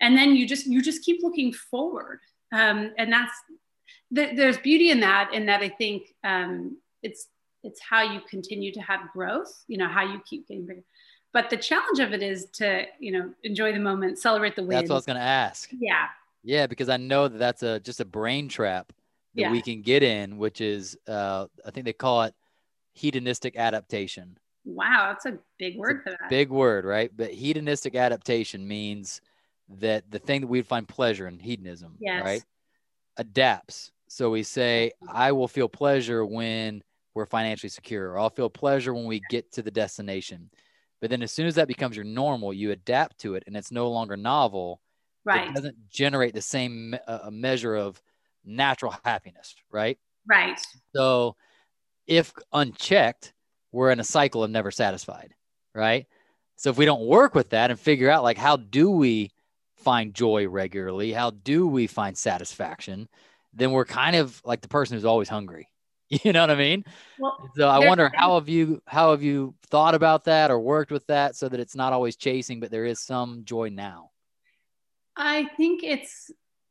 [0.00, 2.20] And then you just, you just keep looking forward.
[2.52, 3.32] Um, and that's,
[4.14, 7.26] th- there's beauty in that, in that I think um, it's,
[7.64, 10.84] it's how you continue to have growth, you know, how you keep getting bigger.
[11.34, 14.70] But the challenge of it is to, you know, enjoy the moment, celebrate the win.
[14.70, 15.68] That's what I was going to ask.
[15.78, 16.06] Yeah.
[16.44, 18.92] Yeah, because I know that that's a just a brain trap
[19.34, 19.50] that yeah.
[19.50, 22.34] we can get in, which is uh, I think they call it
[22.92, 24.38] hedonistic adaptation.
[24.64, 26.30] Wow, that's a big word for that.
[26.30, 27.10] Big word, right?
[27.14, 29.20] But hedonistic adaptation means
[29.80, 32.24] that the thing that we find pleasure in hedonism, yes.
[32.24, 32.44] right,
[33.16, 33.90] adapts.
[34.08, 36.82] So we say, I will feel pleasure when
[37.14, 40.50] we're financially secure, or I'll feel pleasure when we get to the destination.
[41.04, 43.70] But then as soon as that becomes your normal, you adapt to it and it's
[43.70, 44.80] no longer novel.
[45.26, 45.50] Right.
[45.50, 48.00] It doesn't generate the same uh, measure of
[48.42, 49.98] natural happiness, right?
[50.26, 50.58] Right.
[50.94, 51.36] So
[52.06, 53.34] if unchecked,
[53.70, 55.34] we're in a cycle of never satisfied,
[55.74, 56.06] right?
[56.56, 59.30] So if we don't work with that and figure out like how do we
[59.76, 63.10] find joy regularly, how do we find satisfaction,
[63.52, 65.68] then we're kind of like the person who's always hungry.
[66.24, 66.84] You know what I mean?
[67.18, 70.90] Well, so I wonder how have you how have you thought about that or worked
[70.90, 74.10] with that so that it's not always chasing, but there is some joy now.
[75.16, 76.30] I think it's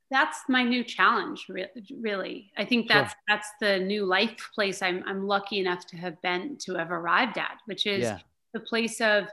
[0.09, 1.47] that's my new challenge.
[1.49, 3.19] Really, I think that's sure.
[3.27, 7.37] that's the new life place I'm I'm lucky enough to have been to have arrived
[7.37, 8.19] at, which is yeah.
[8.53, 9.27] the place of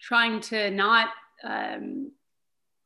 [0.00, 1.10] trying to not
[1.44, 2.10] um,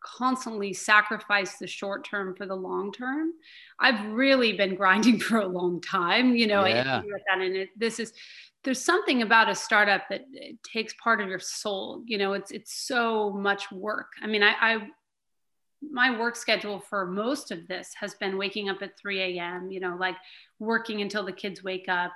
[0.03, 3.33] constantly sacrifice the short term for the long term.
[3.79, 7.03] I've really been grinding for a long time, you know, Yeah.
[7.03, 8.13] I, and it, this is,
[8.65, 12.03] there's something about a startup that it takes part of your soul.
[12.07, 14.13] You know, it's, it's so much work.
[14.23, 14.89] I mean, I, I,
[15.91, 19.81] my work schedule for most of this has been waking up at 3 a.m., you
[19.81, 20.17] know, like
[20.59, 22.13] working until the kids wake up.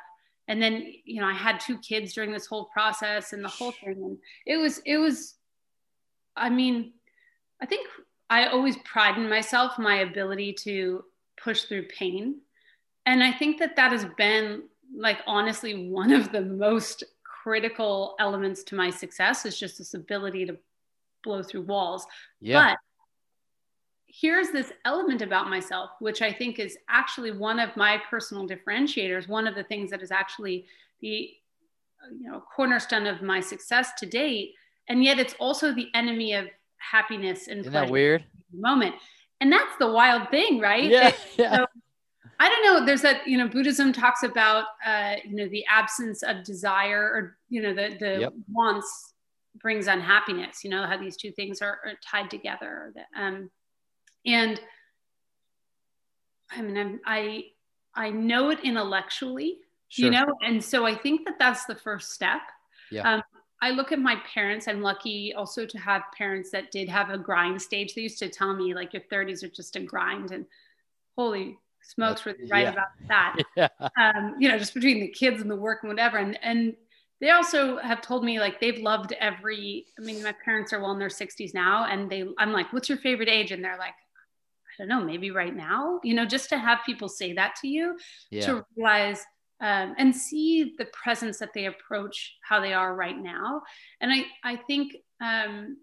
[0.49, 3.73] And then, you know, I had two kids during this whole process and the whole
[3.73, 3.97] thing.
[3.97, 5.35] And it was, it was,
[6.37, 6.93] I mean,
[7.61, 7.89] I think
[8.29, 11.05] I always pride in myself, my ability to
[11.43, 12.41] push through pain.
[13.07, 14.65] And I think that that has been
[14.95, 20.47] like honestly one of the most critical elements to my success is just this ability
[20.47, 20.57] to
[21.23, 22.07] blow through walls.
[22.41, 22.71] Yeah.
[22.71, 22.79] But
[24.07, 29.29] here's this element about myself, which I think is actually one of my personal differentiators,
[29.29, 30.67] one of the things that is actually
[31.01, 31.31] the
[32.19, 34.55] you know cornerstone of my success to date.
[34.89, 36.47] And yet it's also the enemy of
[36.79, 38.25] happiness and Isn't that weird?
[38.53, 38.95] moment.
[39.41, 40.85] And that's the wild thing, right?
[40.85, 41.13] Yeah.
[41.37, 41.57] Yeah.
[41.57, 41.67] so
[42.39, 42.85] I don't know.
[42.87, 47.39] There's that, you know, Buddhism talks about, uh, you know, the absence of desire or,
[47.49, 48.33] you know, the, the Yep.
[48.53, 49.15] wants
[49.59, 52.93] brings unhappiness, you know, how these two things are, are tied together.
[53.17, 53.51] Um,
[54.27, 54.61] and
[56.51, 57.45] I mean, I'm, I,
[57.95, 59.59] I know it intellectually,
[59.89, 60.05] Sure.
[60.07, 62.41] you know, and so I think that that's the first step.
[62.91, 63.15] Yeah.
[63.15, 63.23] Um,
[63.63, 64.69] I look at my parents.
[64.69, 67.95] I'm lucky also to have parents that did have a grind stage.
[67.95, 70.45] They used to tell me like your 30s are just a grind, and
[71.17, 72.73] holy smokes, were they right yeah.
[72.73, 73.37] about that.
[73.57, 73.69] yeah.
[73.97, 76.19] Um, you know, just between the kids and the work and whatever.
[76.19, 76.75] And and
[77.21, 79.87] they also have told me like they've loved every.
[79.99, 82.25] I mean, my parents are well in their 60s now, and they.
[82.39, 83.53] I'm like, what's your favorite age?
[83.53, 83.95] And they're like,
[84.79, 86.01] I don't know, maybe right now.
[86.05, 87.97] You know, just to have people say that to you
[88.31, 88.47] Yeah.
[88.47, 89.25] to realize
[89.61, 93.63] um, and see the presence that they approach how they are right now.
[94.01, 95.79] And I, I think um,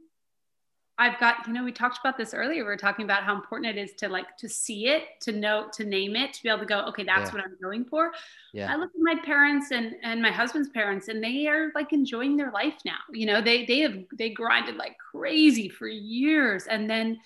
[0.95, 2.63] I've got, you know, we talked about this earlier.
[2.63, 5.69] We were talking about how important it is to like to see it, to know,
[5.73, 7.35] to name it, to be able to go, okay, that's Yeah.
[7.35, 8.11] what I'm going for.
[8.53, 8.71] Yeah.
[8.71, 12.37] I look at my parents and and my husband's parents, and they are like enjoying
[12.37, 12.99] their life now.
[13.11, 17.19] You know, they they have they grinded like crazy for years, and then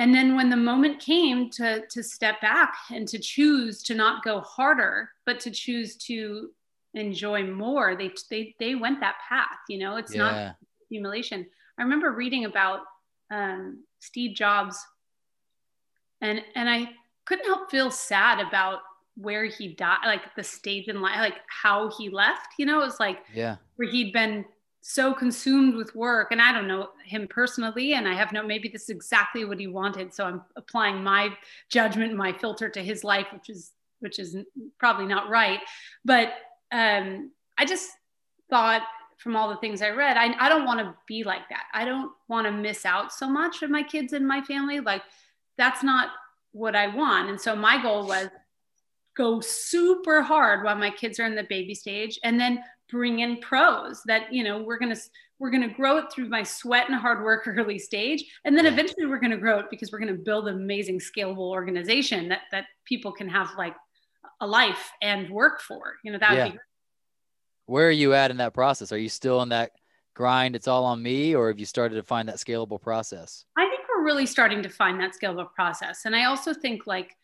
[0.00, 4.24] and then when the moment came to to step back and to choose to not
[4.24, 6.50] go harder but to choose to
[6.94, 10.52] enjoy more they they they went that path you know it's not Yeah.
[10.82, 11.46] accumulation
[11.78, 12.80] i remember reading about
[13.30, 14.76] um, steve jobs
[16.20, 16.88] and and i
[17.26, 18.80] couldn't help feel sad about
[19.16, 22.84] where he died like the stage in life like how he left you know it
[22.86, 23.56] was like Yeah.
[23.76, 24.44] where he'd been
[24.82, 28.68] so consumed with work and i don't know him personally and i have no maybe
[28.68, 31.28] this is exactly what he wanted so i'm applying my
[31.68, 34.36] judgment my filter to his life which is which is
[34.78, 35.60] probably not right.
[36.04, 36.32] But
[36.72, 37.90] um i just
[38.48, 38.82] thought
[39.18, 41.64] from all the things i read i, I don't want to be like that.
[41.72, 45.02] I don't want to miss out so much of my kids and my family like
[45.58, 46.10] that's not
[46.52, 47.28] what i want.
[47.28, 48.28] And so my goal was
[49.16, 53.38] go super hard while my kids are in the baby stage and then bring in
[53.38, 55.00] pros that you know we're going to
[55.38, 58.66] we're going to grow it through my sweat and hard work early stage and then
[58.66, 62.28] eventually we're going to grow it because we're going to build an amazing scalable organization
[62.28, 63.74] that that people can have like
[64.40, 66.44] a life and work for you know that Yeah.
[66.44, 66.58] would be
[67.66, 68.90] Where are you at in that process?
[68.92, 69.70] Are you still in that
[70.14, 70.56] grind?
[70.56, 73.44] It's all on me, or have you started to find that scalable process?
[73.56, 76.04] I think we're really starting to find that scalable process.
[76.04, 77.16] And I also think like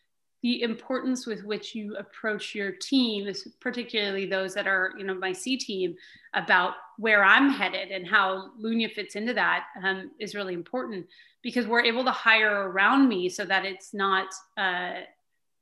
[0.47, 5.13] the importance with which you approach your team, is particularly those that are, you know,
[5.13, 5.93] my C team,
[6.33, 11.05] about where I'm headed and how Lunya fits into that um, is really important
[11.43, 15.01] because we're able to hire around me so that it's not uh,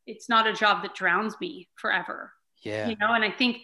[0.05, 2.87] it's not a job that drowns me forever Yeah.
[2.87, 3.57] you know and i think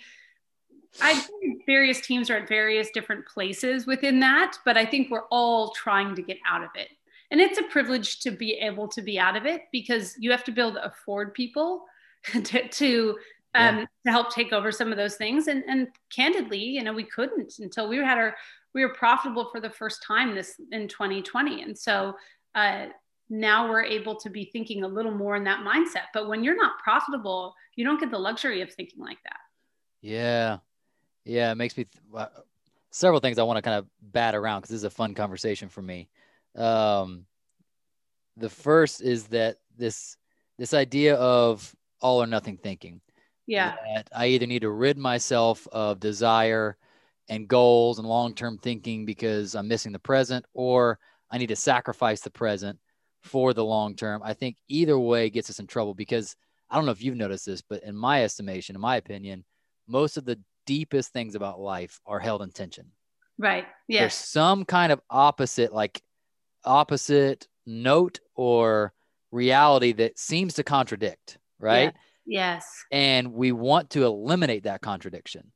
[1.01, 5.27] i think various teams are at various different places within that but i think we're
[5.29, 6.89] all trying to get out of it
[7.31, 10.43] and it's a privilege to be able to be out of it because you have
[10.43, 11.85] to build afford people
[12.43, 13.17] to, to
[13.53, 17.03] um, to help take over some of those things and and candidly you know we
[17.03, 18.35] couldn't until we had our
[18.73, 22.13] we were profitable for the first time this in 2020 and so
[22.55, 22.85] uh,
[23.29, 26.55] now we're able to be thinking a little more in that mindset but when you're
[26.55, 29.39] not profitable you don't get the luxury of thinking like that
[30.01, 30.57] Yeah.
[31.25, 31.51] Yeah.
[31.51, 32.27] It makes me th-
[32.89, 35.69] several things I want to kind of bat around because this is a fun conversation
[35.69, 36.09] for me.
[36.55, 37.25] Um,
[38.37, 40.17] the first is that this
[40.57, 43.01] this idea of all or nothing thinking.
[43.47, 46.77] yeah That I either need to rid myself of desire
[47.29, 51.55] and goals and long term thinking because I'm missing the present, or I need to
[51.55, 52.77] sacrifice the present
[53.21, 54.21] for the long term.
[54.23, 56.35] I think either way gets us in trouble because
[56.69, 59.45] I don't know if you've noticed this, but in my estimation, in my opinion,
[59.87, 62.91] most of the deepest things about life are held in tension.
[63.37, 63.65] Right.
[63.87, 64.01] Yeah.
[64.01, 66.01] There's some kind of opposite, like
[66.65, 68.93] opposite note or
[69.31, 71.93] reality that seems to contradict, right?
[72.25, 72.65] Yes.
[72.91, 75.51] And we want to eliminate that contradiction.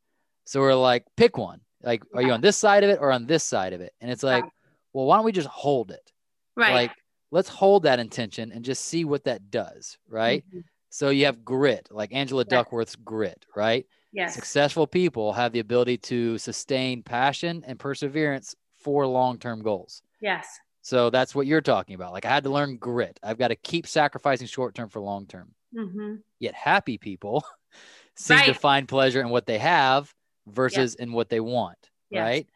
[0.45, 1.61] So we're like, pick one.
[1.83, 3.93] Like, are you on this side of it or on this side of it?
[4.01, 4.51] And it's like, Right.
[4.93, 6.11] well, why don't we just hold it?
[6.55, 6.73] Right.
[6.73, 6.91] Like,
[7.31, 10.43] let's hold that intention and just see what that does, right?
[10.53, 10.63] Mhm.
[10.89, 12.49] So you have grit, like Angela Yes.
[12.49, 13.85] Duckworth's grit, right?
[14.13, 14.33] Yes.
[14.33, 20.01] Successful people have the ability to sustain passion and perseverance for long-term goals.
[20.21, 20.47] Yes.
[20.85, 22.13] So that's what you're talking about.
[22.13, 23.19] Like I had to learn grit.
[23.23, 25.51] I've got to keep sacrificing short-term for long-term.
[25.75, 27.43] hmm Yet happy people
[28.15, 30.13] seem to find pleasure in what they have
[30.45, 31.79] versus in what they want,
[32.11, 32.21] Yes.
[32.21, 32.47] right?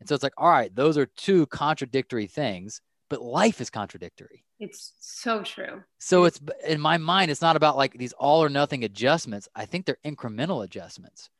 [0.00, 4.44] And so it's like, all right, those are two contradictory things, but life is contradictory.
[4.60, 5.82] It's so true.
[5.98, 9.48] So it's in my mind, it's not about like these all or nothing adjustments.
[9.54, 11.30] I think they're incremental adjustments.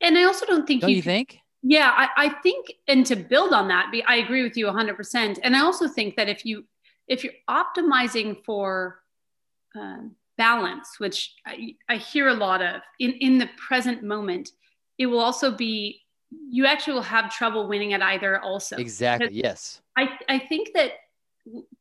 [0.00, 1.38] And I also don't think Don't you, you think?
[1.62, 5.38] Yeah, I, I think, and to build on that, be- I agree with you 100%.
[5.42, 6.64] And I also think that if you
[7.08, 9.02] if you're optimizing for
[9.74, 14.50] um, balance, which I, I hear a lot of in in the present moment,
[14.98, 16.00] it will also be
[16.50, 18.40] you actually will have trouble winning at either.
[18.40, 19.28] Also, Exactly.
[19.28, 19.80] Because- Yes.
[19.96, 20.92] I I think that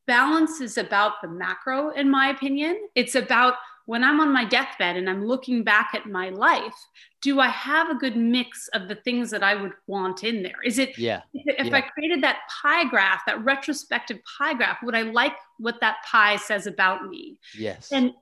[0.08, 2.88] balance is about the macro, in my opinion.
[2.96, 6.74] It's about when I'm on my deathbed and I'm looking back at my life,
[7.22, 10.62] do I have a good mix of the things that I would want in there?
[10.63, 11.22] Is it Yeah.
[11.34, 11.76] if Yeah.
[11.76, 16.38] I created that pie graph, that retrospective pie graph, would I like what that pie
[16.38, 17.38] says about me?
[17.58, 17.91] Yes.
[17.91, 18.13] And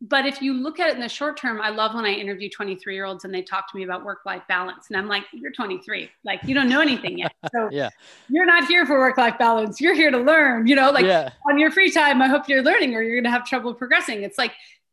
[0.00, 2.48] but if you look at it in the short term, I love when I interview
[2.48, 4.86] 23 year olds and they talk to me about work life balance.
[4.88, 7.32] And I'm like, you're 23, like you don't know anything yet.
[7.52, 7.90] So Yeah.
[8.28, 9.80] you're not here for work life balance.
[9.80, 11.30] You're here to learn, you know, like yeah.
[11.50, 14.22] on your free time, I hope you're learning or you're going to have trouble progressing.
[14.22, 14.52] It's like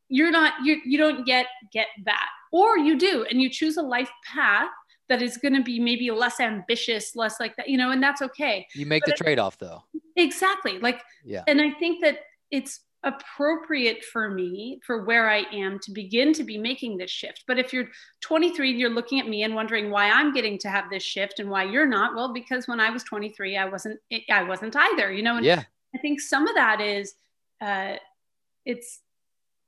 [0.09, 3.81] you're not you you don't yet get that, or you do, and you choose a
[3.81, 4.69] life path
[5.07, 8.21] that is going to be maybe less ambitious, less like that, you know, and that's
[8.23, 8.65] okay.
[8.73, 9.83] You make the but- trade off though.
[10.15, 10.79] Exactly.
[10.79, 11.43] Like, Yeah.
[11.47, 16.43] and I think that it's appropriate for me for where I am to begin to
[16.43, 17.43] be making this shift.
[17.47, 17.89] But if you're
[18.21, 21.39] 23 and you're looking at me and wondering why I'm getting to have this shift
[21.39, 23.99] and why you're not, well, because when I was 23, I wasn't,
[24.31, 25.63] I wasn't either, you know, and Yeah.
[25.93, 27.13] I think some of that is,
[27.61, 27.97] uh,
[28.65, 29.01] it's,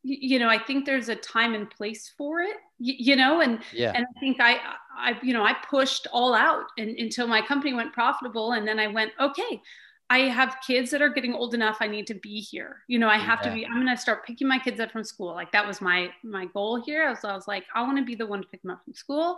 [0.03, 3.91] you know, I think there's a time and place for it, you know, and Yeah.
[3.93, 4.59] and I think I,
[4.97, 8.79] I, you know, I pushed all out and, until my company went profitable, and then
[8.79, 9.61] I went, okay,
[10.09, 11.77] I have kids that are getting old enough.
[11.81, 12.77] I need to be here.
[12.87, 13.49] You know, I have Yeah.
[13.49, 13.65] to be.
[13.65, 15.33] I'm going to start picking my kids up from school.
[15.33, 17.05] Like that was my my goal here.
[17.05, 18.83] I was, I was like, I want to be the one to pick them up
[18.85, 19.37] from school,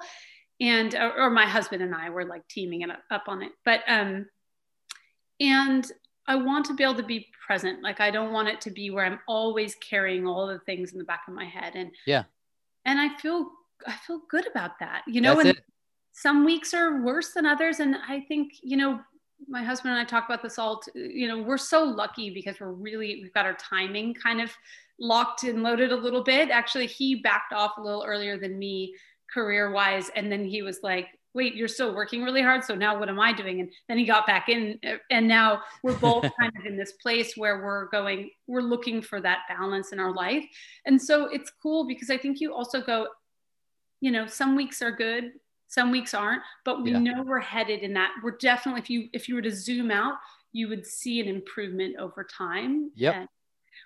[0.62, 3.52] and or, or my husband and I were like teaming it up on it.
[3.66, 4.28] But um,
[5.40, 5.90] and
[6.30, 7.82] I want to be able to be present.
[7.82, 11.00] Like I don't want it to be where I'm always carrying all the things in
[11.00, 11.74] the back of my head.
[11.76, 12.24] And Yeah.
[12.86, 13.52] and I feel
[13.88, 15.04] I feel good about that.
[15.08, 15.64] You know, That's and it.
[16.12, 17.80] some weeks are worse than others.
[17.80, 19.00] And I think, you know,
[19.48, 22.74] my husband and I talk about this all, you know, we're so lucky because we're
[22.74, 24.52] really, we've got our timing kind of
[25.00, 26.50] locked and loaded a little bit.
[26.50, 28.94] Actually, he backed off a little earlier than me
[29.34, 30.12] career wise.
[30.16, 32.64] And then he was like, wait, you're still working really hard.
[32.64, 33.60] So now what am I doing?
[33.62, 34.80] And then he got back in.
[35.12, 39.22] And now we're both kind of in this place where we're going, we're looking for
[39.22, 40.44] that balance in our life.
[40.86, 43.08] And so it's cool because I think you also go,
[44.02, 45.34] you know, some weeks are good,
[45.68, 47.00] some weeks aren't, but we Yeah.
[47.00, 48.12] know we're headed in that.
[48.24, 50.16] We're definitely, if you if you were to zoom out,
[50.52, 52.92] you would see an improvement over time.
[52.96, 53.28] Yep.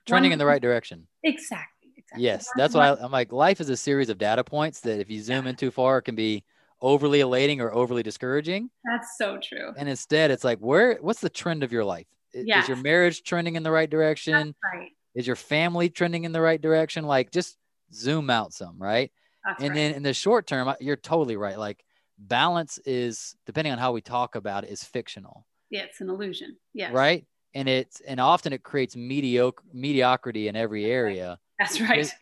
[0.05, 1.07] Trending in the right direction.
[1.23, 1.91] Exactly.
[1.97, 2.23] exactly.
[2.23, 2.47] Yes.
[2.55, 5.45] That's why I'm like, life is a series of data points that if you zoom
[5.45, 6.43] in too far, it can be
[6.83, 8.69] overly elating or overly discouraging.
[8.85, 9.71] That's so true.
[9.77, 12.05] And instead, it's like, where, what's the trend of your life?
[12.35, 14.53] I- Is your marriage trending in the right direction?
[14.73, 14.89] Right.
[15.15, 17.05] Is your family trending in the right direction?
[17.05, 17.57] Like, just
[17.93, 19.11] zoom out some, right?
[19.45, 19.75] That's and right.
[19.75, 21.57] then in the short term, you're totally right.
[21.57, 21.83] Like,
[22.17, 26.57] balance is, depending on how we talk about it, is fictional, yeah, it's an illusion.
[26.73, 26.91] Yeah.
[26.91, 27.25] right?
[27.55, 31.39] And it's, and often it creates mediocre mediocrity in every area.
[31.57, 31.99] That's right.
[31.99, 32.13] It-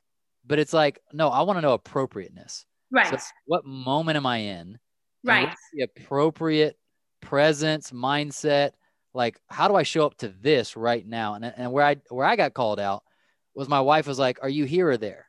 [0.45, 2.65] But it's like, no, I want to know appropriateness.
[2.91, 3.07] Right.
[3.07, 4.79] So what moment am I in?
[5.23, 5.53] Right.
[5.73, 6.77] the appropriate
[7.21, 8.71] presence, mindset.
[9.13, 11.35] Like, how do I show up to this right now?
[11.35, 13.03] And, and where I where I got called out
[13.55, 15.27] was my wife was like, "Are you here or there?"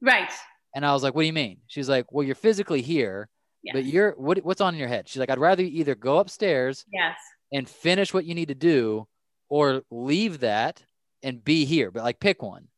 [0.00, 0.30] Right.
[0.74, 3.28] And I was like, "What do you mean?" She's like, "Well, you're physically here,
[3.62, 3.74] Yes.
[3.74, 6.84] but you're what, what's on your head?" She's like, "I'd rather you either go upstairs
[6.92, 7.16] yes.
[7.52, 9.06] and finish what you need to do,
[9.48, 10.82] or leave that
[11.22, 11.90] and be here.
[11.90, 12.68] But like, pick one."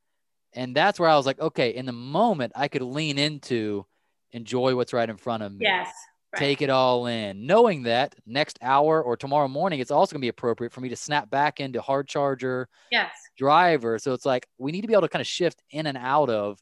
[0.54, 3.86] And that's where I was like, "Okay." In the moment, I could lean into
[4.32, 5.92] enjoy what's right in front of me Yes.
[6.32, 6.40] Right.
[6.40, 10.24] take it all in, knowing that next hour or tomorrow morning, it's also going to
[10.24, 13.12] be appropriate for me to snap back into hard charger Yes.
[13.38, 13.98] driver.
[13.98, 16.28] So it's like we need to be able to kind of shift in and out
[16.28, 16.58] of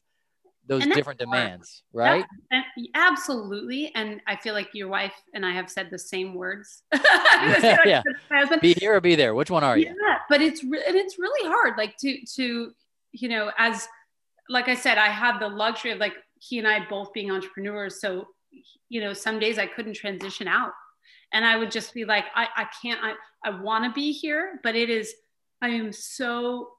[0.67, 1.29] those different hard.
[1.29, 2.23] demands, right?
[2.93, 3.91] Absolutely.
[3.95, 6.83] And I feel like your wife and I have said the same words.
[6.93, 7.01] I'm
[7.49, 8.01] gonna say what I Yeah.
[8.03, 8.61] said to my husband.
[8.61, 9.35] Be here or be there.
[9.35, 9.85] Which one are you?
[9.87, 12.71] yeah but it's re- and it's really hard like to to
[13.11, 13.87] you know as
[14.49, 17.99] like i said i have the luxury of like he and i both being entrepreneurs
[18.01, 18.27] so
[18.89, 20.71] you know some days i couldn't transition out
[21.33, 23.13] and i would just be like i, I can't i,
[23.43, 25.13] I want to be here but it is
[25.61, 26.69] i am so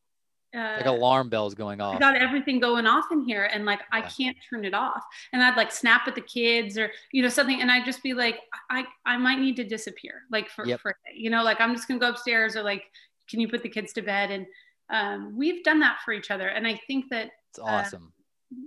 [0.57, 1.96] uh, Like alarm bells going off.
[1.96, 5.02] I got everything going off in here and like I can't turn it off.
[5.32, 8.14] And I'd like snap at the kids or you know something and I'd just be
[8.14, 8.38] like
[8.70, 10.80] I I might need to disappear like for Yep.
[10.80, 12.84] for you know like I'm just going to go upstairs or like
[13.28, 14.46] can you put the kids to bed and
[14.88, 18.12] um, we've done that for each other and I think that It's awesome.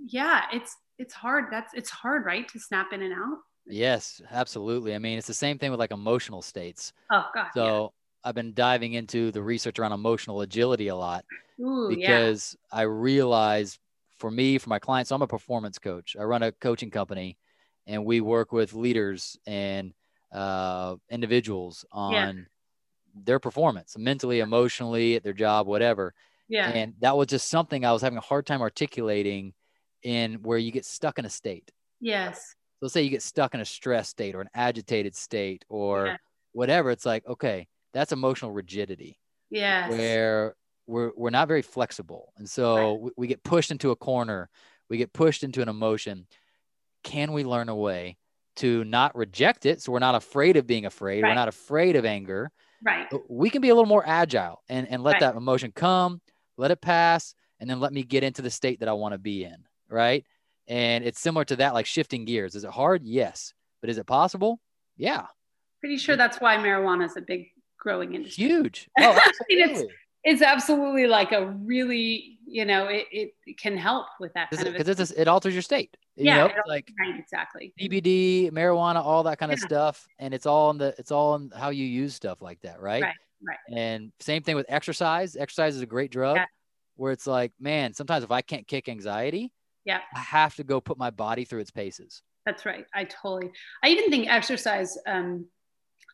[0.06, 3.38] Yeah it's it's hard that's it's hard right to snap in and out.
[3.66, 4.94] Yes, absolutely.
[4.94, 6.92] I mean, it's the same thing with like emotional states.
[7.10, 7.48] Oh god.
[7.54, 7.92] So
[8.24, 11.24] I've been diving into the research around emotional agility a lot
[11.58, 11.66] yeah.
[11.66, 11.96] Ooh, yeah.
[11.96, 13.78] because I realize
[14.18, 16.16] for me, for my clients, so I'm a performance coach.
[16.18, 17.38] I run a coaching company
[17.86, 19.92] and we work with leaders and
[20.32, 22.32] uh, individuals on Yeah.
[23.24, 26.14] their performance mentally, emotionally, at their job, whatever.
[26.48, 26.68] Yeah.
[26.68, 29.54] And that was just something I was having a hard time articulating
[30.02, 31.70] in where you get stuck in a state.
[32.00, 32.54] yes.
[32.80, 36.06] So let's say you get stuck in a stress state or an agitated state or
[36.06, 36.16] Yeah.
[36.52, 36.90] whatever.
[36.90, 39.18] It's like, okay, that's emotional rigidity
[39.50, 39.90] Yes.
[39.90, 40.54] where
[40.86, 42.32] we're, we're not very flexible.
[42.38, 43.00] And so Right.
[43.02, 44.48] we, we get pushed into a corner,
[44.88, 46.26] we get pushed into an emotion.
[47.04, 48.16] Can we learn a way
[48.56, 49.82] to not reject it?
[49.82, 51.22] So we're not afraid of being afraid.
[51.24, 52.50] We're not afraid of anger.
[52.82, 53.06] right.
[53.28, 55.20] We can be a little more agile and, and let Right.
[55.20, 56.20] that emotion come,
[56.56, 59.18] let it pass, and then let me get into the state that I want to
[59.18, 59.66] be in.
[59.90, 60.24] Right.
[60.68, 62.54] And it's similar to that, like shifting gears.
[62.54, 63.02] Is it hard?
[63.04, 63.52] Yes.
[63.80, 64.60] But is it possible?
[64.96, 65.26] Yeah.
[65.80, 68.44] Pretty sure that's why marijuana is a big growing industry.
[68.46, 68.88] Huge.
[69.00, 69.94] Oh, I Oh, mean, it's- absolutely.
[70.24, 74.74] it's absolutely like a really you know it, it can help with that kind of
[74.76, 75.96] Because it alters your state.
[76.16, 80.34] You Yeah, know, it like right exactly CBD, marijuana, all that kind of stuff, and
[80.34, 83.02] it's all in the it's all in how you use stuff like that, right?
[83.02, 83.14] Right,
[83.46, 83.58] right.
[83.78, 85.36] And same thing with exercise.
[85.36, 86.46] Exercise is a great drug, Yeah.
[86.96, 89.52] where it's like, man, sometimes if I can't kick anxiety,
[89.84, 90.00] Yeah.
[90.14, 92.22] I have to go put my body through its paces.
[92.46, 93.50] that's right i totally
[93.84, 95.44] i even think exercise um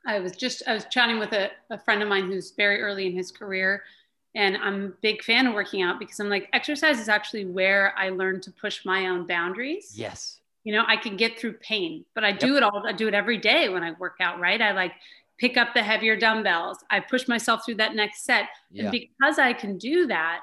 [0.07, 3.07] i was just i was chatting with a, a friend of mine who's very early
[3.07, 3.83] in his career
[4.35, 7.95] and i'm a big fan of working out because i'm like exercise is actually where
[7.97, 10.41] i learned to push my own boundaries Yes.
[10.65, 13.15] you know i can get through pain but i do it all i do it
[13.15, 14.93] every day when i work out right i like
[15.39, 18.83] pick up the heavier dumbbells i push myself through that next set Yeah.
[18.85, 20.41] and because i can do that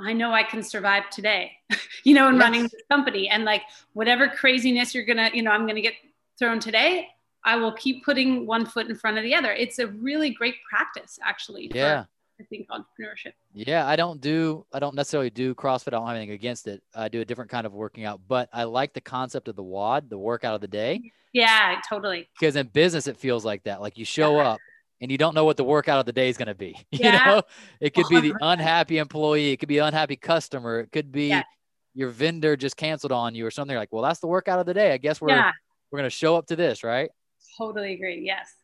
[0.00, 1.52] i know i can survive today
[2.04, 2.42] you know in Yes.
[2.42, 3.62] running this company and like
[3.94, 5.94] whatever craziness you're gonna you know i'm gonna get
[6.38, 7.08] thrown today
[7.44, 10.56] i will keep putting one foot in front of the other it's a really great
[10.68, 12.04] practice actually for, Yeah.
[12.40, 15.88] i think entrepreneurship Yeah, I don't do I don't necessarily do CrossFit.
[15.88, 16.82] I don't have anything against it.
[16.94, 19.62] I do a different kind of working out, but I like the concept of the
[19.62, 21.00] WOD, the workout of the day.
[21.32, 24.60] yeah totally because in business it feels like that like you show up
[25.00, 27.10] and you don't know what the workout of the day is going to be you
[27.12, 27.42] know?
[27.80, 31.42] It could be the unhappy employee it could be unhappy customer it could be Yeah.
[31.94, 34.66] your vendor just canceled on you or something You're like well that's the workout of
[34.66, 35.52] the day i guess we're yeah.
[35.90, 37.10] we're going to show up to this right?
[37.58, 38.54] Totally agree yes.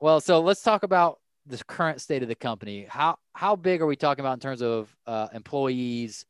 [0.00, 2.86] Well so let's talk about the current state of the company.
[2.88, 6.26] How how big are we talking about in terms of uh, employees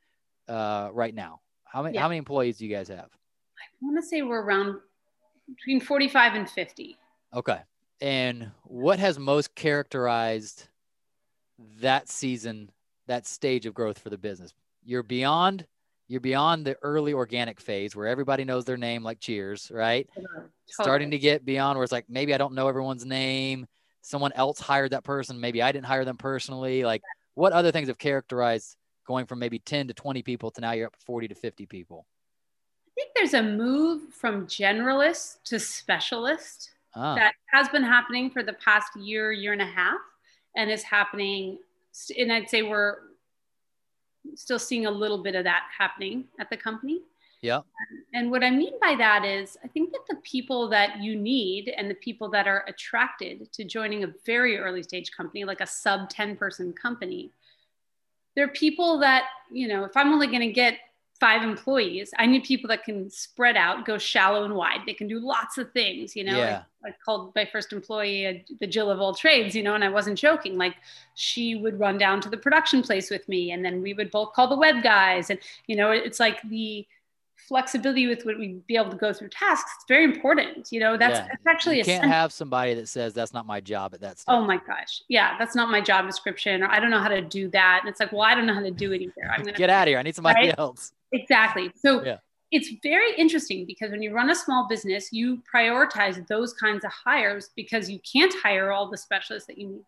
[0.49, 1.41] uh, right now?
[1.65, 2.03] How many Yeah.
[2.03, 3.09] how many employees do you guys have?
[3.11, 4.77] I want to say we're around
[5.49, 6.97] between 45 and 50
[7.35, 7.59] Okay.
[8.01, 10.69] And what has most characterized
[11.81, 12.71] that season,
[13.07, 14.53] that stage of growth for the business?
[14.85, 15.67] You're beyond
[16.11, 20.09] you're beyond the early organic phase where everybody knows their name like cheers, right?
[20.67, 23.67] Starting to get beyond where it's like maybe I don't know everyone's name.
[24.01, 26.83] Someone else hired that person, maybe I didn't hire them personally.
[26.83, 27.03] Like
[27.35, 28.75] what other things have characterized
[29.07, 32.07] going from maybe 10 to 20 people to now you're up 40 to 50 people?
[32.87, 38.43] I think there's a move from generalist to specialist Ah, that has been happening for
[38.43, 40.01] the past year, year and a half,
[40.57, 41.59] and is happening.
[42.19, 42.97] And I'd say we're
[44.35, 47.01] still seeing a little bit of that happening at the company.
[47.41, 47.61] yeah.
[48.15, 51.73] And what I mean by that is, I think that the people that you need
[51.77, 55.67] and the people that are attracted to joining a very early stage company, like a
[55.67, 57.33] sub 10 person company,
[58.35, 60.79] they're people that, you know, if I'm only going to get
[61.21, 64.81] five employees, I need people that can spread out, go shallow and wide.
[64.87, 66.39] They can do lots of things, you know.
[66.39, 66.63] Yeah.
[66.85, 69.83] I, I called my first employee uh, the Jill of all trades, you know, and
[69.83, 70.57] I wasn't joking.
[70.57, 70.77] Like
[71.15, 74.33] she would run down to the production place with me, and then we would both
[74.33, 75.31] call the web guys.
[75.31, 76.87] And, you know, it's like the,
[77.49, 80.97] flexibility with what we be able to go through tasks it's very important you know
[80.99, 81.27] that's, Yeah.
[81.29, 84.11] that's actually you a can't have somebody that says that's not my job at that
[84.11, 84.25] oh stage.
[84.37, 87.23] oh my gosh yeah that's not my job description or i don't know how to
[87.23, 89.43] do that and it's like well i don't know how to do it either i'm
[89.43, 89.99] gonna Get out of here.
[89.99, 90.55] I need somebody Right?
[90.59, 90.93] else.
[91.13, 92.19] exactly so Yeah.
[92.51, 96.91] it's very interesting because when you run a small business, you prioritize those kinds of
[96.93, 99.85] hires because you can't hire all the specialists that you need.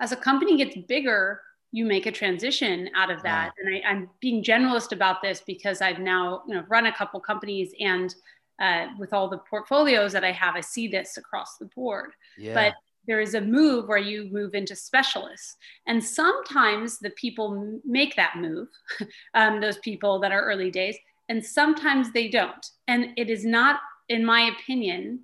[0.00, 1.40] As a company gets bigger,
[1.76, 3.52] you make a transition out of that.
[3.58, 7.20] And I, am being generalist about this because I've now you know run a couple
[7.20, 8.14] companies and
[8.58, 12.12] uh, with all the portfolios that I have, I see this across the board.
[12.38, 12.54] Yeah.
[12.54, 12.74] But
[13.06, 15.56] there is a move where you move into specialists.
[15.86, 18.68] And sometimes the people make that move,
[19.34, 20.96] um, those people that are early days,
[21.28, 22.66] and sometimes they don't.
[22.88, 25.20] And it is not, in my opinion,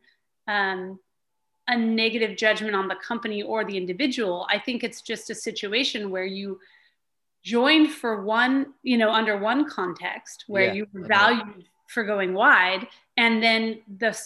[0.49, 0.99] um,
[1.69, 4.47] a negative judgment on the company or the individual.
[4.51, 6.59] I think it's just a situation where you
[7.43, 12.35] joined for one, you know, under one context where yeah, you were valued for going
[12.35, 12.87] wide,
[13.17, 14.19] and then the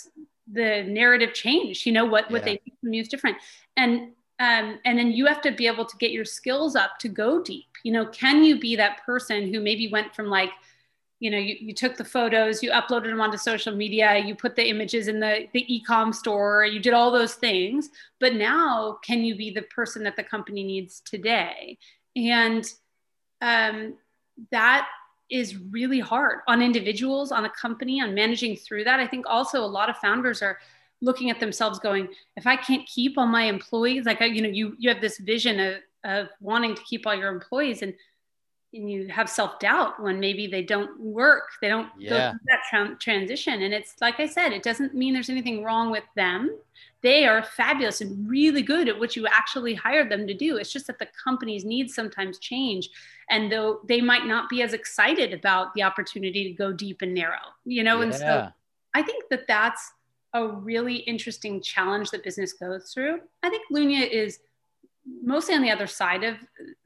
[0.52, 1.86] the narrative changed.
[1.86, 2.56] You know what what yeah.
[2.82, 3.36] they use different,
[3.76, 7.08] and um, and then you have to be able to get your skills up to
[7.08, 7.66] go deep.
[7.84, 10.50] You know, can you be that person who maybe went from like
[11.20, 14.54] you know you, you took the photos you uploaded them onto social media you put
[14.54, 17.90] the images in the, the e-com store you did all those things.
[18.20, 21.78] But now can you be the person that the company needs today?
[22.14, 22.64] And
[23.40, 23.94] um,
[24.50, 24.88] that
[25.30, 29.00] is really hard on individuals on a company on managing through that.
[29.00, 30.58] I think also a lot of founders are
[31.02, 32.08] looking at themselves going
[32.38, 35.60] if i can't keep all my employees like you know you you have this vision
[35.60, 35.74] of,
[36.06, 37.82] of wanting to keep all your employees.
[37.82, 37.92] And
[38.76, 42.10] and you have self doubt when maybe they don't work, they don't yeah.
[42.10, 43.62] go through that tra- transition.
[43.62, 46.56] And it's like I said, it doesn't mean there's anything wrong with them.
[47.02, 50.56] They are fabulous and really good at what you actually hired them to do.
[50.56, 52.90] It's just that the company's needs sometimes change.
[53.30, 57.14] And though they might not be as excited about the opportunity to go deep and
[57.14, 57.98] narrow, you know?
[57.98, 58.02] Yeah.
[58.04, 58.48] And so
[58.94, 59.92] I think that that's
[60.32, 63.20] a really interesting challenge that business goes through.
[63.42, 64.40] I think Lunya is
[65.22, 66.36] mostly on the other side of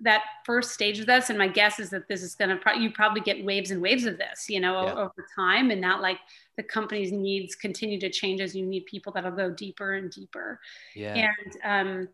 [0.01, 1.31] that first stage of this.
[1.31, 3.81] And my guess is that this is going to pro- you probably get waves and
[3.81, 4.95] waves of this you know yeah.
[4.95, 6.19] over time and not like
[6.57, 10.61] the company's needs continue to change as you need people that'll go deeper and deeper.
[10.95, 11.15] Yeah.
[11.15, 12.09] And um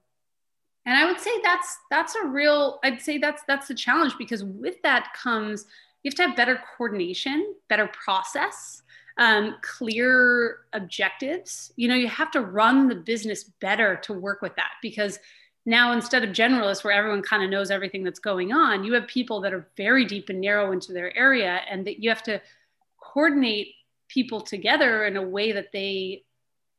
[0.84, 4.44] and i would say that's that's a real i'd say that's that's the challenge because
[4.44, 5.66] with that comes
[6.04, 8.82] you have to have better coordination better process
[9.18, 11.72] um, clear objectives.
[11.76, 15.18] You know you have to run the business better to work with that because
[15.66, 19.06] now instead of generalists where everyone kind of knows everything that's going on you have
[19.06, 22.40] people that are very deep and narrow into their area and that you have to
[23.00, 23.68] coordinate
[24.08, 26.22] people together in a way that they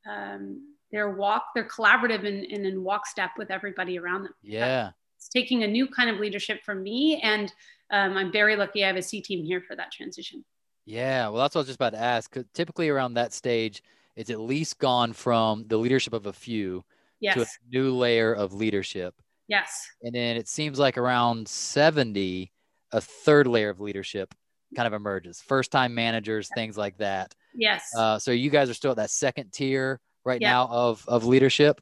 [0.07, 4.33] um, they're walk they're collaborative and, and in walk step with everybody around them.
[4.41, 4.91] Yeah.
[5.17, 7.51] It's taking a new kind of leadership from me and
[7.89, 10.45] um, i'm very lucky i have a c team here for that transition.
[10.85, 11.27] Yeah.
[11.29, 12.35] Well that's what i was just about to ask.
[12.53, 13.83] Typically around that stage
[14.15, 16.83] it's at least gone from the leadership of a few
[17.20, 17.36] yes.
[17.36, 19.15] to a new layer of leadership.
[19.47, 19.88] Yes.
[20.01, 22.51] And then it seems like around 70,
[22.91, 24.34] a third layer of leadership
[24.76, 25.41] kind of emerges.
[25.41, 27.34] First time managers, things like that.
[27.53, 27.89] Yes.
[27.95, 31.82] Uh, so you guys are still at that second tier right now of, of leadership?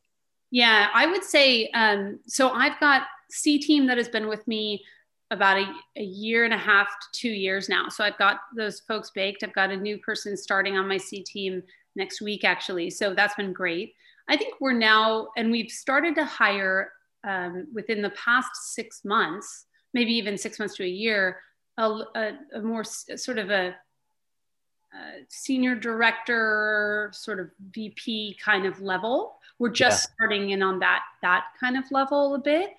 [0.51, 2.49] Yeah, I would say um, so.
[2.49, 4.83] I've got C team that has been with me
[5.31, 5.65] about a,
[5.97, 7.89] a, year and a half to two years now.
[7.89, 9.43] So I've got those folks baked.
[9.43, 11.63] I've got a new person starting on my C team
[11.95, 12.89] next week, actually.
[12.91, 13.95] So that's been great.
[14.27, 16.91] I think we're now, and we've started to hire
[17.27, 21.39] um, within the past six months, maybe even six months to a year,
[21.77, 23.75] a, a, a more sort of a,
[24.93, 24.97] a,
[25.29, 29.37] senior director, sort of VP kind of level.
[29.59, 30.13] We're just yeah.
[30.15, 32.71] starting in on that that kind of level a bit,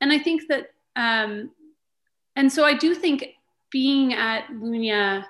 [0.00, 1.50] and I think that, um,
[2.36, 3.24] and so I do think
[3.70, 5.24] being at Lunya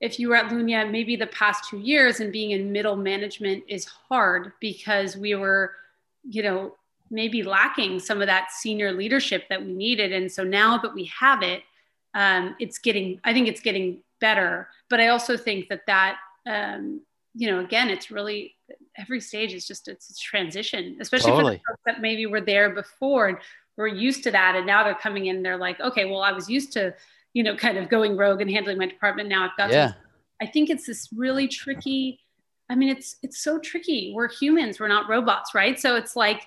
[0.00, 3.64] if you were at Lunya maybe the past two years and being in middle management
[3.68, 5.74] is hard because we were,
[6.24, 6.74] you know,
[7.10, 10.12] maybe lacking some of that senior leadership that we needed.
[10.12, 11.62] And so now that we have it,
[12.14, 14.68] um, it's getting, I think it's getting better.
[14.88, 17.02] But I also think that that, um,
[17.34, 18.54] you know, again, it's really
[18.96, 21.56] every stage is just it's a transition, especially totally.
[21.56, 23.38] for the folks that maybe were there before and
[23.76, 25.42] were used to that, and now they're coming in.
[25.42, 26.94] They're like, okay, well, I was used to
[27.32, 29.28] you know, kind of going rogue and handling my department.
[29.28, 29.92] Now I've got yeah.
[30.40, 32.20] I think it's this really tricky.
[32.68, 34.12] I mean, it's it's so tricky.
[34.14, 35.78] We're humans, we're not robots, right?
[35.78, 36.46] So it's like,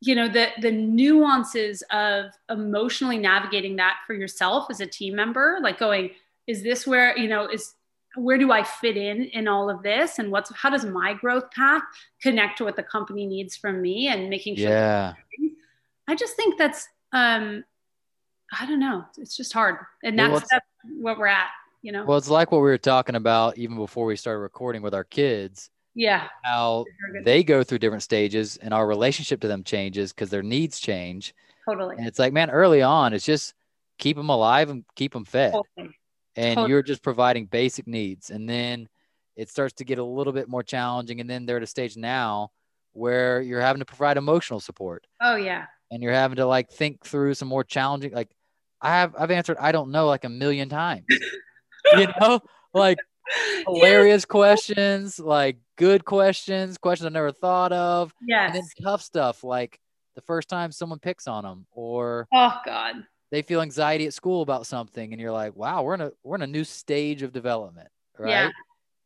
[0.00, 5.58] you know, the the nuances of emotionally navigating that for yourself as a team member,
[5.62, 6.10] like going,
[6.46, 7.74] is this where, you know, is
[8.16, 10.18] where do I fit in in all of this?
[10.18, 11.82] And what's how does my growth path
[12.22, 15.14] connect to what the company needs from me and making sure yeah.
[16.08, 17.64] I just think that's um
[18.58, 19.04] I don't know.
[19.18, 19.76] It's just hard.
[20.02, 20.66] And that's, well, that's
[20.98, 21.48] what we're at,
[21.82, 22.04] you know?
[22.04, 25.04] Well, it's like what we were talking about even before we started recording with our
[25.04, 25.70] kids.
[25.94, 26.28] Yeah.
[26.44, 26.84] How
[27.24, 31.34] they go through different stages and our relationship to them changes because their needs change.
[31.68, 31.96] Totally.
[31.98, 33.52] And it's like, man, early on, it's just
[33.98, 35.52] keep them alive and keep them fed.
[35.52, 35.94] Totally.
[36.36, 36.70] and Totally.
[36.70, 38.30] you're just providing basic needs.
[38.30, 38.88] And then
[39.36, 41.20] it starts to get a little bit more challenging.
[41.20, 42.50] And then they're at a stage now
[42.92, 45.66] where you're having to provide emotional support Oh yeah.
[45.90, 48.30] and you're having to like think through some more challenging like
[48.80, 51.04] I have I've answered I don't know like a million times.
[51.96, 52.40] you know,
[52.74, 52.98] like
[53.66, 58.46] hilarious questions, like good questions, questions I never thought of, Yeah.
[58.46, 59.78] and then tough stuff like
[60.14, 62.96] the first time someone picks on them or Oh God.
[63.30, 66.36] they feel anxiety at school about something and you're like, "Wow, we're in a we're
[66.36, 68.30] in a new stage of development." Right?
[68.30, 68.44] Yeah.
[68.46, 68.52] And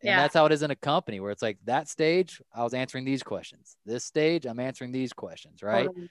[0.09, 0.17] Yeah.
[0.23, 3.05] that's how it is in a company where it's like that stage, I was answering
[3.05, 3.77] these questions.
[3.87, 5.87] This stage, I'm answering these questions, right?
[5.87, 6.09] Totally.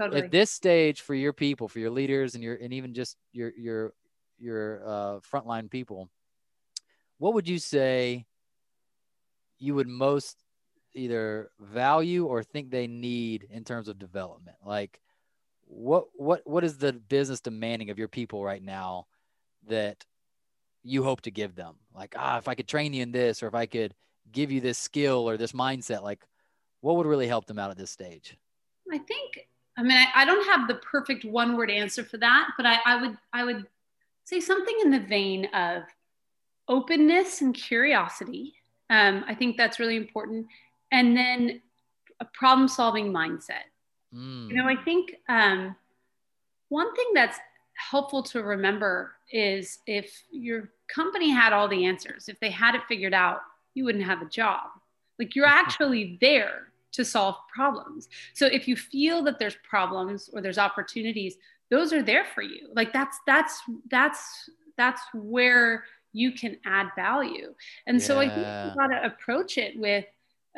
[0.00, 0.22] Totally.
[0.22, 3.52] at this stage for your people for your leaders and your and even just your
[3.56, 3.92] your
[4.38, 6.08] your uh, frontline people
[7.18, 8.24] what would you say
[9.58, 10.42] you would most
[10.94, 14.56] either value or think they need in terms of development?
[14.64, 15.00] Like
[15.66, 19.06] what what what is the business demanding of your people right now
[19.68, 20.04] that
[20.82, 21.76] you hope to give them?
[21.94, 23.94] Like ah if i could train you in this or if i could
[24.32, 26.24] give you this skill or this mindset like
[26.80, 28.38] what would really help them out at this stage?
[28.90, 29.46] I think
[29.76, 32.78] I mean I, I don't have the perfect one word answer for that, but I,
[32.84, 33.66] I would I would
[34.24, 35.82] say something in the vein of
[36.68, 38.54] openness and curiosity.
[38.88, 40.46] Um, I think that's really important.
[40.92, 41.60] And then
[42.20, 43.66] a problem solving mindset.
[44.14, 44.48] Mm.
[44.48, 45.74] You know, I think um,
[46.68, 47.38] one thing that's
[47.74, 52.82] helpful to remember is if your company had all the answers, if they had it
[52.88, 53.40] figured out,
[53.74, 54.68] you wouldn't have a job.
[55.18, 58.08] Like you're actually there to solve problems.
[58.34, 61.36] So if you feel that there's problems or there's opportunities,
[61.70, 62.68] those are there for you.
[62.74, 63.60] Like that's that's
[63.90, 67.54] that's that's where you can add value.
[67.86, 68.64] And so I think Yeah.
[68.64, 70.04] you got to approach it with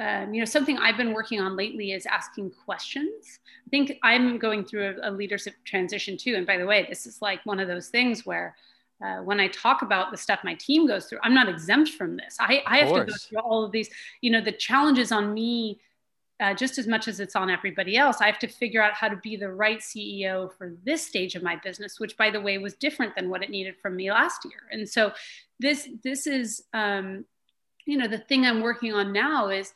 [0.01, 4.39] um, you know something i've been working on lately is asking questions i think i'm
[4.39, 7.61] going through a, a leadership transition too and by the way this is like one
[7.61, 8.57] of those things where
[9.05, 12.17] uh, when i talk about the stuff my team goes through i'm not exempt from
[12.17, 13.91] this i, I have to go through all of these
[14.23, 15.79] you know the challenges on me
[16.43, 19.09] uh, just as much as it's on everybody else i have to figure out how
[19.09, 22.59] to be the right ceo for this stage of my business which by the way
[22.59, 24.61] was different than what it needed from me last year.
[24.71, 25.13] And so
[25.61, 27.25] this this is um,
[27.87, 29.73] you know the thing i'm working on now is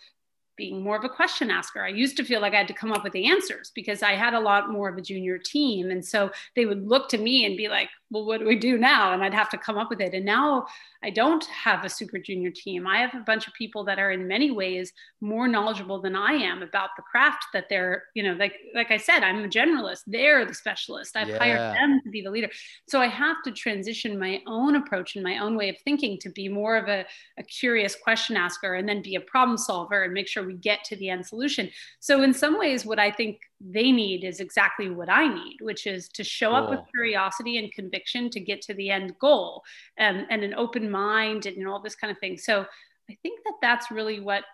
[0.56, 1.84] being more of a question asker.
[1.84, 4.12] I used to feel like i had to come up with the answers because i
[4.12, 5.90] had a lot more of a junior team.
[5.90, 8.78] And so they would look to me and be like well what do we do
[8.78, 9.12] now?
[9.12, 10.14] And i'd have to come up with it.
[10.14, 10.66] And now
[11.02, 12.86] i don't have a super junior team.
[12.86, 16.32] I have a bunch of people that are in many ways more knowledgeable than i
[16.32, 20.02] am about the craft that they're you know like like i said i'm a generalist.
[20.06, 21.16] They're the specialist.
[21.16, 21.38] I've Yeah.
[21.38, 22.50] hired them to be the leader.
[22.88, 26.30] So i have to transition my own approach and my own way of thinking to
[26.30, 27.04] be more of a,
[27.38, 30.84] a curious question asker and then be a problem solver and make sure we get
[30.84, 31.68] to the end solution.
[32.00, 35.86] So in some ways what i think they need is exactly what i need which
[35.86, 39.62] is to show up with curiosity and conviction to get to the end goal
[39.96, 42.66] and, and an open mind and you know, all this kind of thing so
[43.10, 44.44] i think that that's really what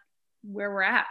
[0.45, 1.07] where we're at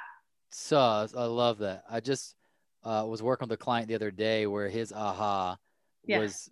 [0.51, 1.83] So I love that.
[1.89, 2.35] I just
[2.83, 5.57] uh, was working with a client the other day where his aha
[6.05, 6.19] Yeah.
[6.19, 6.49] was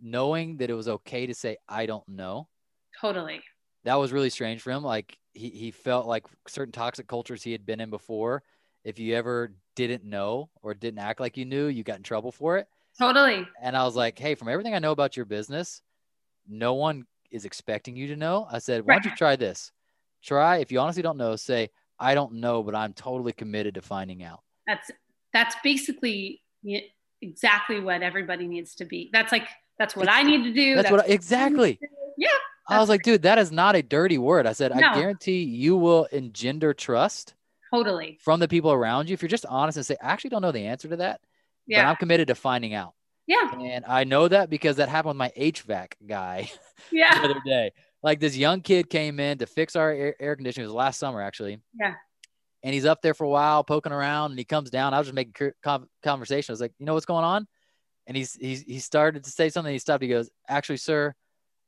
[0.00, 2.48] knowing that it was okay to say I don't know.
[3.00, 3.42] totally
[3.84, 4.82] That was really strange for him.
[4.82, 8.42] Like he he felt like certain toxic cultures he had been in before.
[8.84, 12.32] If you ever didn't know or didn't act like you knew, you got in trouble
[12.32, 12.68] for it.
[12.98, 15.82] totally And I was like, hey, from everything I know about your business,
[16.48, 18.46] no one is expecting you to know.
[18.50, 19.72] I said, why don't you try this?
[20.22, 23.82] Try if you honestly don't know, say I don't know, but I'm totally committed to
[23.82, 24.40] finding out.
[24.66, 24.90] that's
[25.32, 26.40] that's basically
[27.20, 29.48] exactly what everybody needs to be that's like
[29.78, 31.78] that's what i need to do That's what I, exactly.
[32.16, 32.28] Yeah,
[32.68, 34.46] I was like, dude, that is not a dirty word.
[34.46, 34.88] I said, No.
[34.88, 37.34] I guarantee you will engender trust
[37.74, 40.42] totally from the people around you if you're just honest and say, I actually don't
[40.42, 41.28] know the answer to that, but
[41.74, 42.94] yeah I'm committed to finding out.
[43.26, 46.50] yeah And I know that because that happened with my HVAC guy
[46.92, 47.72] yeah the other day.
[48.02, 50.64] Like this young kid came in to fix our air, air conditioning.
[50.64, 51.58] It was last summer, actually.
[51.80, 51.94] Yeah.
[52.62, 54.92] And he's up there for a while, poking around, and he comes down.
[54.92, 55.52] I was just making
[56.02, 56.52] conversation.
[56.52, 57.46] I was like, you know what's going on?
[58.06, 59.72] And he's he's he started to say something.
[59.72, 60.02] He stopped.
[60.02, 61.14] He goes, actually, sir,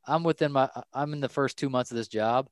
[0.06, 2.48] I'm within my I'm in the first two months of this job.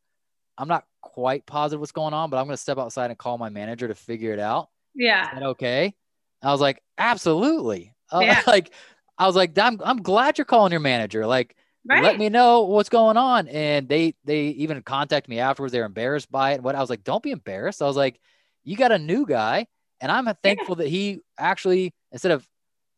[0.58, 3.38] I'm not quite positive what's going on, but I'm going to step outside and call
[3.38, 4.68] my manager to figure it out.
[4.94, 5.94] yeah Is that okay?
[6.42, 7.94] I was like, absolutely.
[8.12, 8.42] Uh, Yeah.
[8.46, 8.70] like,
[9.16, 11.26] I was like, I'm, I'm glad you're calling your manager.
[11.26, 13.48] Like, right let me know what's going on.
[13.48, 15.72] And they, they even contacted me afterwards.
[15.72, 16.62] They're embarrassed by it.
[16.62, 17.82] What I was like, don't be embarrassed.
[17.82, 18.20] I was like,
[18.62, 19.66] you got a new guy.
[20.00, 22.46] And I'm thankful that he actually, instead of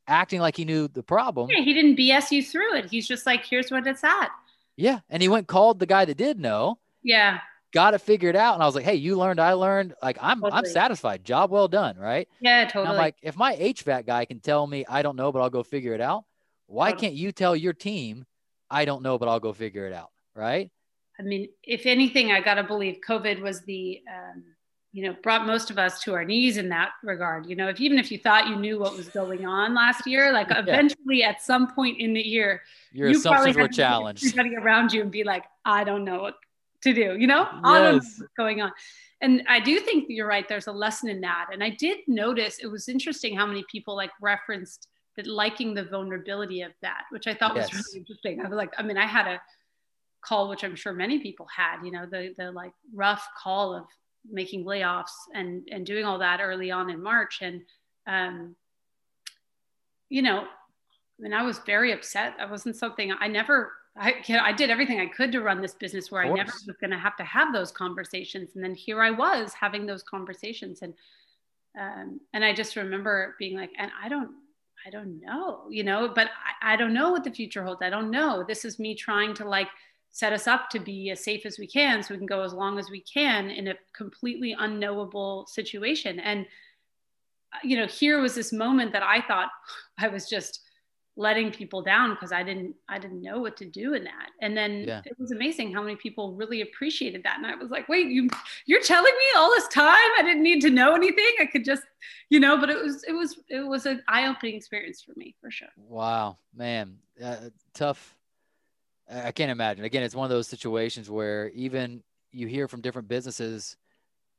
[0.09, 3.26] acting like he knew the problem, Yeah, he didn't bs you through it he's just
[3.26, 4.30] like here's what it's at
[4.76, 5.00] yeah.
[5.09, 7.38] And he went called the guy that did know, yeah
[7.72, 8.54] got it figured out.
[8.54, 9.92] And I was like, hey, you learned, I learned.
[10.02, 11.24] Like, I'm, I'm satisfied.
[11.24, 11.98] Job well done.
[11.98, 12.26] Right.
[12.40, 15.30] yeah And totally I'm like, if my HVAC guy can tell me I don't know,
[15.30, 16.24] but I'll go figure it out,
[16.68, 17.09] why Totally.
[17.09, 18.24] can't you tell your team
[18.70, 20.11] I don't know, but I'll go figure it out.
[20.34, 20.70] Right.
[21.18, 24.42] I mean, if anything, I got to believe COVID was the, um,
[24.92, 27.46] you know, brought most of us to our knees in that regard.
[27.46, 30.32] You know, if even if you thought you knew what was going on last year,
[30.32, 30.59] like yeah.
[30.59, 34.26] eventually at some point in the year, your you assumptions were challenged.
[34.26, 36.34] Everybody around you and be like, I don't know what
[36.87, 37.16] to do.
[37.18, 37.61] You know, yes.
[37.62, 38.72] Don't know what's going on.
[39.20, 40.47] And I do think you're right.
[40.49, 41.47] There's a lesson in that.
[41.53, 45.84] And I did notice it was interesting how many people like referenced that liking the
[45.84, 47.72] vulnerability of that, which I thought yes.
[47.72, 48.41] was really interesting.
[48.45, 49.41] I was like, I mean, I had a
[50.20, 53.84] call, which I'm sure many people had, you know, the the like rough call of
[54.30, 57.39] making layoffs and and doing all that early on in March.
[57.41, 57.62] And
[58.07, 58.55] um,
[60.11, 62.34] you know, I mean, I was very upset.
[62.37, 66.11] That wasn't something I never I, I did everything I could to run this business
[66.11, 68.51] where I never was going to have to have those conversations.
[68.55, 70.82] And then here I was having those conversations.
[70.82, 70.94] And,
[71.80, 74.30] um, and I just remember being like, and I don't,
[74.86, 76.28] I don't know, you know, but
[76.62, 77.80] I, I don't know what the future holds.
[77.82, 78.44] I don't know.
[78.47, 79.68] This is me trying to like
[80.11, 82.53] set us up to be as safe as we can so we can go as
[82.53, 86.20] long as we can in a completely unknowable situation.
[86.20, 86.47] And,
[87.55, 89.49] uh, you know, here was this moment that I thought
[89.99, 90.61] I was just,
[91.16, 94.30] letting people down because I didn't I didn't know what to do in that.
[94.40, 95.00] And then yeah.
[95.04, 97.38] it was amazing how many people really appreciated that.
[97.38, 98.28] And I was like, wait, you
[98.66, 101.24] you're telling me all this time I didn't need to know anything.
[101.40, 101.82] I could just,
[102.28, 105.50] you know, but it was it was it was an eye-opening experience for me for
[105.50, 105.68] sure.
[105.76, 106.98] Wow, man.
[107.22, 107.36] Uh,
[107.72, 108.14] tough.
[109.10, 109.84] I can't imagine.
[109.84, 112.02] Again, it's one of those situations where even
[112.32, 113.76] you hear from different businesses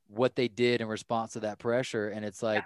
[0.08, 2.64] what they did in response to that pressure and it's like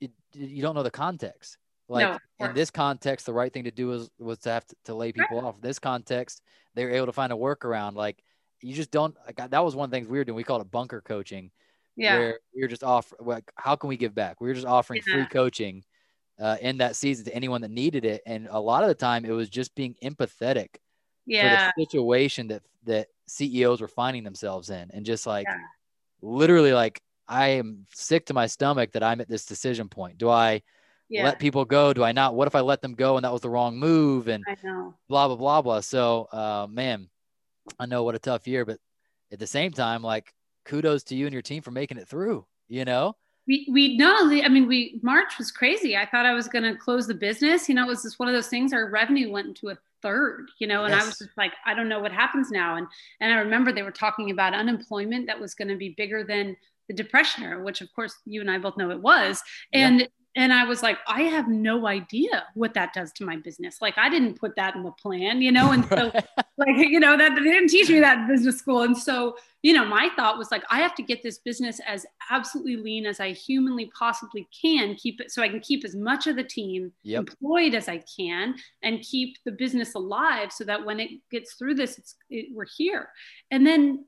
[0.00, 0.08] yeah.
[0.08, 1.58] it, you don't know the context
[1.88, 4.76] like no, in this context, the right thing to do was was to have to,
[4.84, 5.56] to lay people off.
[5.56, 6.42] In this context,
[6.74, 7.94] they were able to find a workaround.
[7.94, 8.22] Like
[8.60, 9.16] you just don't.
[9.26, 10.36] Like, that was one of the things we were doing.
[10.36, 11.50] We called it bunker coaching.
[11.96, 12.18] Yeah.
[12.18, 13.12] Where we were just off.
[13.20, 14.40] Like, how can we give back?
[14.40, 15.14] We were just offering yeah.
[15.14, 15.84] free coaching
[16.40, 18.22] uh, in that season to anyone that needed it.
[18.26, 20.76] And a lot of the time, it was just being empathetic
[21.26, 21.66] yeah.
[21.66, 25.58] for the situation that that CEOs were finding themselves in, and just like yeah.
[26.22, 30.18] literally, like I am sick to my stomach that I'm at this decision point.
[30.18, 30.62] Do I
[31.08, 31.24] yeah.
[31.24, 31.92] let people go?
[31.92, 32.34] Do I not?
[32.34, 34.28] What if I let them go and that was the wrong move?
[34.28, 34.44] And
[35.08, 35.80] blah blah blah blah.
[35.80, 37.08] So, uh, man,
[37.78, 38.78] I know what a tough year, but
[39.32, 40.32] at the same time, like
[40.64, 42.46] kudos to you and your team for making it through.
[42.68, 43.16] You know.
[43.48, 45.96] We, we no, I mean, we March was crazy.
[45.96, 47.68] I thought I was going to close the business.
[47.68, 48.72] You know, it was just one of those things.
[48.72, 51.02] Our revenue went into a third, you know, and yes.
[51.02, 52.74] I was just like, I don't know what happens now.
[52.74, 52.88] And
[53.20, 56.56] and I remember they were talking about unemployment that was going to be bigger than
[56.88, 59.40] the depression era, which of course you and I both know it was.
[59.72, 63.36] And yeah and I was like, I have no idea what that does to my
[63.36, 63.78] business.
[63.80, 65.72] Like, I didn't put that in the plan, you know?
[65.72, 66.12] And so,
[66.58, 68.82] like, you know, that they didn't teach me that in business school.
[68.82, 72.04] And so, you know, my thought was like, I have to get this business as
[72.30, 76.26] absolutely lean as I humanly possibly can, keep it so I can keep as much
[76.26, 77.20] of the team yep.
[77.20, 81.76] employed as I can and keep the business alive so that when it gets through
[81.76, 83.08] this, it's, it, we're here.
[83.50, 84.04] And then,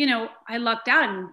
[0.00, 1.28] you know, I lucked out and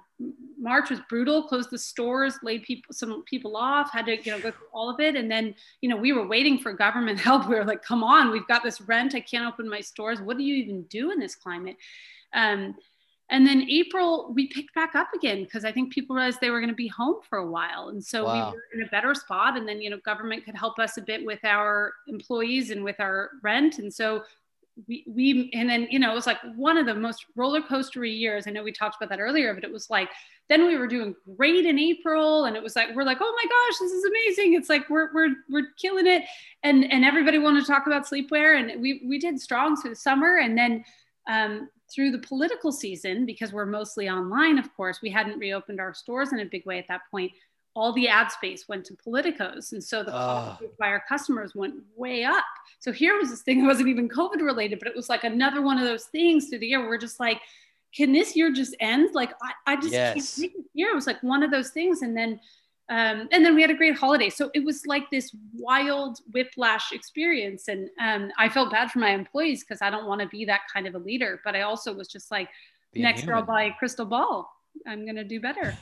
[0.59, 4.39] March was brutal, closed the stores, laid people some people off, had to you know
[4.39, 7.47] go through all of it, and then you know we were waiting for government help.
[7.47, 9.15] We were like, "Come on, we've got this rent.
[9.15, 10.19] I can't open my stores.
[10.19, 11.77] What do you even do in this climate?"
[12.33, 12.75] Um,
[13.29, 16.59] and then April we picked back up again because I think people realized they were
[16.59, 18.33] going to be home for a while, and so wow.
[18.33, 19.55] we were in a better spot.
[19.55, 22.99] And then you know government could help us a bit with our employees and with
[22.99, 24.23] our rent, and so
[24.87, 28.17] we, we and then you know it was like one of the most roller coastery
[28.17, 28.45] years.
[28.47, 30.09] I know we talked about that earlier but it was like
[30.49, 33.49] then we were doing great in april and it was like we're like oh my
[33.49, 34.53] gosh this is amazing.
[34.53, 36.23] It's like we're we're, we're killing it.
[36.63, 39.95] And and everybody wanted to talk about sleepwear and we we did strong through the
[39.95, 40.37] summer.
[40.37, 40.83] And then
[41.29, 45.93] um, through the political season because we're mostly online of course we hadn't reopened our
[45.93, 47.31] stores in a big way at that point
[47.77, 51.75] all the ad space went to politicos and so the cost by our customers went
[51.95, 52.43] way up.
[52.79, 55.61] So here was this thing that wasn't even covid related but it was like another
[55.61, 57.39] one of those things through the year where we're just like
[57.95, 59.13] can this year just end?
[59.13, 60.13] Like i, I just yes.
[60.13, 60.89] can't this year.
[60.89, 62.39] It was like one of those things and then
[62.89, 64.29] um, and then we had a great holiday.
[64.29, 69.11] So it was like this wild whiplash experience and um, i felt bad for my
[69.11, 71.93] employees because i don't want to be that kind of a leader but i also
[71.93, 72.49] was just like
[72.93, 73.35] Being next human.
[73.35, 74.51] year i'll buy a crystal ball.
[74.87, 75.77] I'm going to do better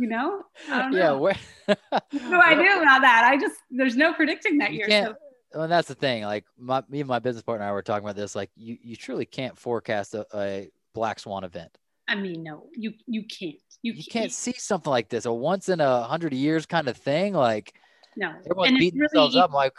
[0.00, 0.42] you know?
[0.68, 1.12] Yeah.
[1.12, 1.36] Where,
[1.66, 3.28] what do I do about that?
[3.30, 5.06] I just, there's no predicting that you year.
[5.06, 5.14] So.
[5.58, 6.22] Well, that's the thing.
[6.22, 8.34] Like my, me and my business partner and I were talking about this.
[8.34, 11.76] Like you, you truly can't forecast a, a black swan event.
[12.08, 13.54] I mean, no, you you can't.
[13.82, 16.88] You, you can't, can't see something like this, a once in a hundred years kind
[16.88, 17.34] of thing.
[17.34, 17.74] Like,
[18.16, 19.50] no, everyone's beating really, themselves up.
[19.50, 19.74] I'm like,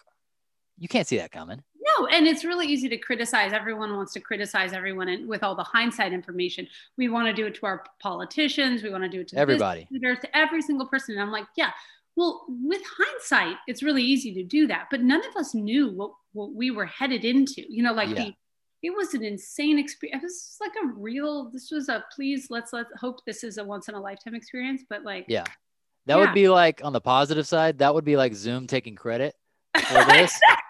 [0.78, 1.62] you can't see that coming.
[1.84, 3.54] No, and it's really easy to criticize.
[3.54, 6.68] Everyone wants to criticize everyone, and with all the hindsight information,
[6.98, 8.84] we want to do it to our politicians.
[8.84, 11.16] We want to do it to everybody, leaders, to every single person.
[11.16, 11.72] And I'm like, yeah.
[12.18, 16.12] Well, with hindsight, it's really easy to do that, but none of us knew what
[16.34, 17.64] what we were headed into.
[17.68, 18.26] You know, like yeah.
[18.26, 18.34] the
[18.84, 20.22] it was an insane experience.
[20.22, 23.64] It was like a real, this was a please, let's let's hope this is a
[23.64, 24.84] once in a lifetime experience.
[24.90, 25.46] But like, Yeah.
[26.08, 26.26] That Yeah.
[26.26, 29.36] would be like on the positive side, that would be like Zoom taking credit
[29.76, 30.40] for this.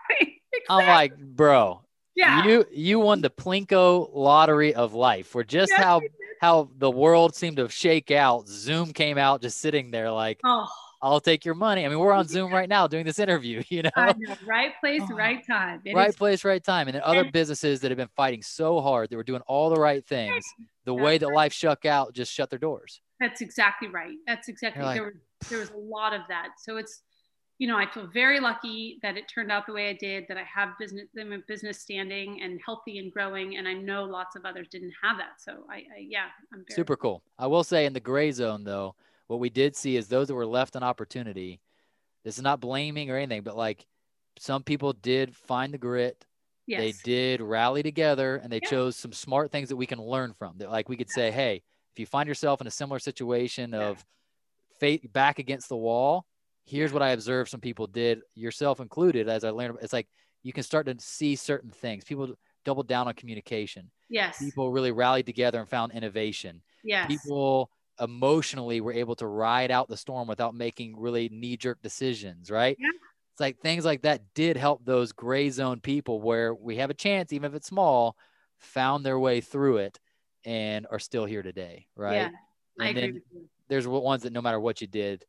[0.70, 0.86] exactly.
[0.86, 1.82] I'm like, bro,
[2.16, 2.46] yeah.
[2.46, 6.02] you you won the Plinko lottery of life For just Yes, how
[6.42, 8.48] how the world seemed to shake out.
[8.48, 10.68] Zoom came out just sitting there like, Oh,
[11.04, 11.86] I'll take your money.
[11.86, 13.90] I mean, we're on Zoom right now doing this interview, you know.
[13.96, 14.14] Know.
[14.46, 15.16] Right place, Oh.
[15.16, 15.82] right time.
[15.86, 16.88] It right is- place, right time.
[16.88, 19.70] And then other And- businesses that have been fighting so hard, they were doing all
[19.70, 20.44] the right things.
[20.86, 23.02] The That's way that life shook out just shut their doors.
[23.20, 24.16] That's exactly right.
[24.28, 25.14] That's exactly like, there was
[25.50, 26.50] there was a lot of that.
[26.58, 27.02] So it's
[27.62, 30.26] you know I feel very lucky that it turned out the way I did.
[30.28, 34.04] That I have business them a business standing and healthy and growing, and I know
[34.04, 35.40] lots of others didn't have that.
[35.40, 37.22] So I, I yeah I'm very Super cool.
[37.38, 38.96] I will say in the gray zone though,
[39.28, 41.62] what we did see is those that were left an opportunity.
[42.26, 43.86] This is not blaming or anything, but like
[44.40, 46.26] some people did find the grit.
[46.66, 48.70] yes They did rally together and they Yeah.
[48.70, 50.58] chose some smart things that we can learn from.
[50.58, 51.62] That like we could say, hey,
[51.94, 53.90] if you find yourself in a similar situation Yeah.
[53.90, 54.04] of
[54.80, 56.26] fate back against the wall,
[56.64, 59.78] here's what I observed some people did, yourself included, as I learned.
[59.82, 60.08] It's like
[60.44, 62.04] you can start to see certain things.
[62.04, 62.34] People
[62.66, 63.92] doubled down on communication.
[64.10, 69.70] yes People really rallied together and found innovation yes people emotionally were able to ride
[69.70, 72.78] out the storm without making really knee jerk decisions, right?
[72.80, 72.88] Yeah.
[73.34, 76.96] It's like things like that did help those gray zone people where we have a
[76.96, 78.18] chance, even if it's small,
[78.60, 80.00] found their way through it
[80.46, 82.14] and are still here today, right?
[82.16, 82.30] yeah
[82.80, 83.50] I And agree with you.
[83.70, 85.26] there's ones that no matter what you did,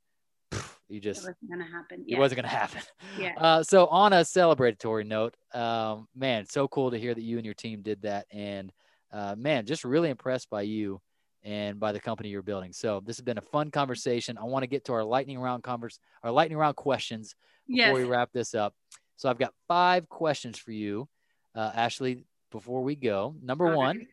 [0.93, 2.05] you just It wasn't gonna happen.
[2.07, 2.83] it wasn't going to happen.
[3.19, 3.35] Yeah.
[3.37, 7.45] Uh, so on a celebratory note, um, man, so cool to hear that you and
[7.45, 8.73] your team did that, and
[9.13, 11.01] uh, man, just really impressed by you
[11.45, 12.73] and by the company you're building.
[12.73, 14.39] So this has been a fun conversation.
[14.39, 17.35] I want to get to our lightning round converse, our lightning round questions
[17.67, 17.95] before yes.
[17.95, 18.75] we wrap this up.
[19.17, 21.09] So I've got five questions for you,
[21.55, 22.25] uh, Ashley.
[22.51, 24.07] Before we go, number All one, right.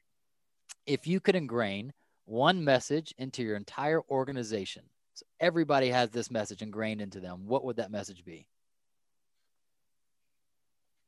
[0.86, 1.92] if you could ingrain
[2.24, 4.84] one message into your entire organization,
[5.20, 8.48] so everybody has this message ingrained into them, what would that message be?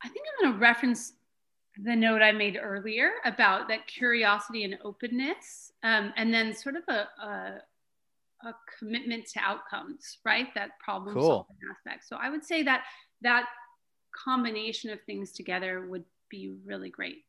[0.03, 1.14] I think I'm going to reference
[1.82, 6.84] the note I made earlier about that curiosity and openness, um, and then sort of
[6.89, 7.62] a, a,
[8.47, 10.47] a commitment to outcomes, right?
[10.55, 11.28] That problem Cool.
[11.28, 12.05] solving aspect.
[12.07, 12.84] So I would say that
[13.22, 13.45] that
[14.14, 17.24] combination of things together would be really great.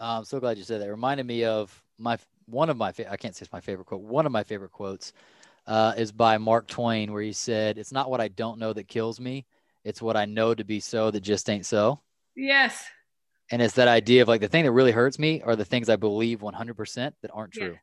[0.00, 0.88] I'm so glad you said that.
[0.88, 3.84] It reminded me of my one of my fa- I can't say it's my favorite
[3.84, 4.00] quote.
[4.00, 5.12] One of my favorite quotes
[5.68, 8.88] uh, is by Mark Twain, where he said, "It's not what I don't know that
[8.88, 9.46] kills me;
[9.84, 12.00] it's what I know to be so that just ain't so."
[12.34, 12.84] Yes.
[13.50, 15.88] And it's that idea of like the thing that really hurts me are the things
[15.88, 17.64] I believe 100% that aren't Yeah.
[17.66, 17.78] true.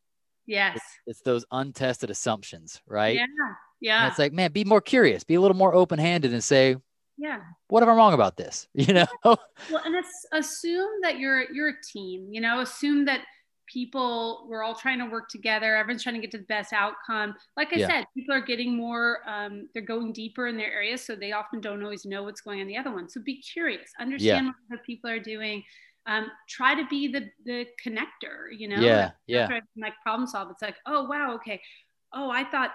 [0.45, 0.75] Yes.
[0.75, 3.15] It's, it's those untested assumptions, right?
[3.15, 3.23] Yeah.
[3.23, 4.07] And Yeah.
[4.07, 6.75] it's like, man, be more curious, be a little more open handed, and say,
[7.17, 7.41] Yeah.
[7.67, 8.67] what if I'm wrong about this?
[8.75, 9.07] You know?
[9.23, 9.39] Well,
[9.83, 12.27] and it's assume that you're you're a team.
[12.31, 13.21] You know, assume that
[13.75, 15.75] people we're all trying to work together.
[15.75, 17.35] Everyone's trying to get to the best outcome.
[17.57, 17.87] Like I Yeah.
[17.87, 19.19] said, people are getting more.
[19.27, 22.61] Um, they're going deeper in their areas, so they often don't always know what's going
[22.61, 23.09] on the other one.
[23.09, 25.63] So be curious, understand what other people are doing.
[26.07, 28.47] Um, try to be the the connector.
[28.57, 29.47] You know, Yeah, That's yeah.
[29.49, 30.49] where I can, like problem solve.
[30.51, 31.61] It's like, oh wow, okay.
[32.13, 32.71] Oh, I thought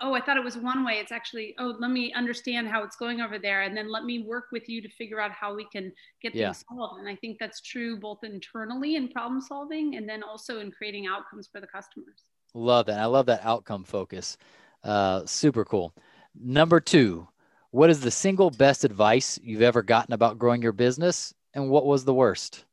[0.00, 0.94] oh, I thought it was one way.
[0.94, 3.62] It's actually, oh, let me understand how it's going over there.
[3.62, 5.92] And then let me work with you to figure out how we can
[6.22, 6.48] get Yeah.
[6.48, 7.00] things solved.
[7.00, 11.06] And I think that's true both internally in problem solving and then also in creating
[11.06, 12.24] outcomes for the customers.
[12.54, 12.98] Love that.
[12.98, 14.36] I love that outcome focus.
[14.82, 15.94] Uh, super cool.
[16.34, 17.28] Number two,
[17.70, 21.86] what is the single best advice you've ever gotten about growing your business, and what
[21.86, 22.64] was the worst?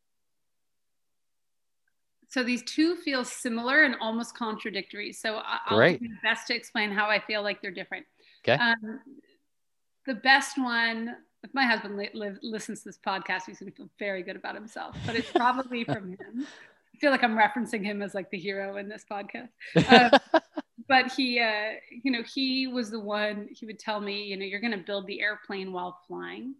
[2.33, 5.13] So these two feel similar and almost contradictory.
[5.13, 6.01] So I'll Great.
[6.01, 8.07] do my best to explain how I feel like they're different.
[8.43, 8.59] Okay.
[8.59, 9.01] Um,
[10.07, 13.77] the best one, if my husband li- live, listens to this podcast, he's going to
[13.77, 16.47] feel very good about himself, but it's probably from him.
[16.95, 19.49] I feel like I'm referencing him as like the hero in this podcast.
[19.87, 20.41] Um,
[20.87, 24.43] but he, uh, you know, he was the one, he would tell me, you know,
[24.43, 26.55] you're going to build the airplane while flying.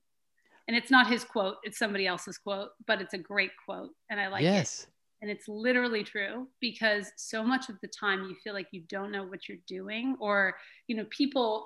[0.68, 3.90] And it's not his quote, it's somebody else's quote, but it's a great quote.
[4.12, 4.86] And I like it yes.
[5.24, 9.10] And it's literally true because so much of the time you feel like you don't
[9.10, 10.54] know what you're doing or
[10.88, 11.66] you know people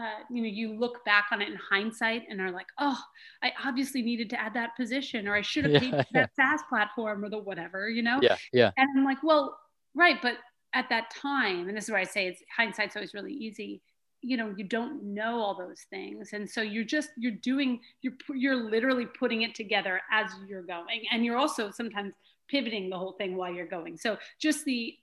[0.00, 2.98] uh, you know you look back on it in hindsight and are like oh
[3.42, 6.62] i obviously needed to add that position or i should have paid Yeah, that saas
[6.68, 8.36] platform or the whatever you know Yeah.
[8.52, 8.70] Yeah.
[8.78, 9.58] and i'm like well
[9.94, 10.38] right but
[10.72, 13.82] at that time and this is where i say it's hindsight's always really easy
[14.22, 18.14] you know you don't know all those things and so you're just you're doing you're
[18.34, 22.14] you're literally putting it together as you're going and you're also sometimes
[22.48, 23.96] pivoting the whole thing while you're going.
[23.96, 24.94] So just the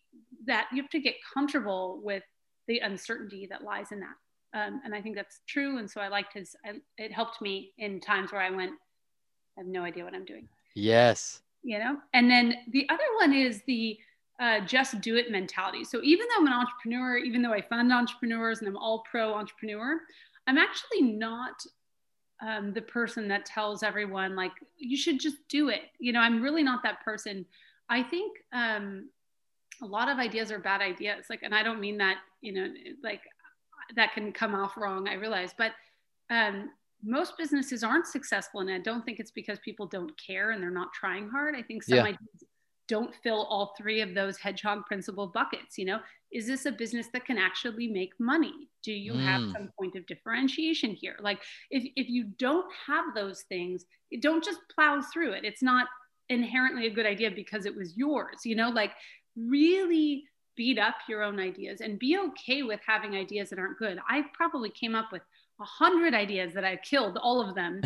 [0.45, 2.23] that you have to get comfortable with
[2.67, 4.15] the uncertainty that lies in that.
[4.57, 5.77] Um, and i think that's true.
[5.77, 8.71] And so i liked his I, it helped me in times where i went
[9.57, 10.47] i have no idea what i'm doing.
[10.75, 11.41] Yes.
[11.63, 11.97] you know?
[12.13, 13.97] And then the other one is the
[14.37, 15.85] uh, just do it mentality.
[15.85, 19.33] So even though i'm an entrepreneur even though i fund entrepreneurs and i'm all pro
[19.33, 19.99] entrepreneur
[20.47, 21.55] i'm actually not
[22.41, 25.83] um, the person that tells everyone like you should just do it.
[25.99, 27.45] You know i'm really not that person.
[27.89, 29.09] I think um,
[29.81, 31.25] a lot of ideas are bad ideas.
[31.29, 32.67] Like and i don't mean that you know
[33.03, 33.21] like
[33.95, 35.71] that can come off wrong i realize but
[36.31, 36.71] um,
[37.03, 40.71] most businesses aren't successful and i don't think it's because people don't care and they're
[40.71, 41.55] not trying hard.
[41.55, 42.03] I think some yeah.
[42.03, 42.43] ideas
[42.88, 45.99] don't fill all three of those hedgehog principle buckets you know
[46.36, 48.69] is this a business that can actually make money?
[48.83, 49.23] Do you mm.
[49.23, 51.15] have some point of differentiation here?
[51.21, 51.39] Like
[51.71, 53.86] if, if you don't have those things
[54.21, 55.45] don't just plow through it.
[55.45, 55.88] It's not
[56.29, 58.69] inherently a good idea because it was yours you know?
[58.69, 58.91] Like
[59.38, 60.25] really
[60.57, 63.99] beat up your own ideas and be okay with having ideas that aren't good.
[64.09, 65.21] I probably came up with
[65.61, 67.81] a hundred ideas that i killed all of them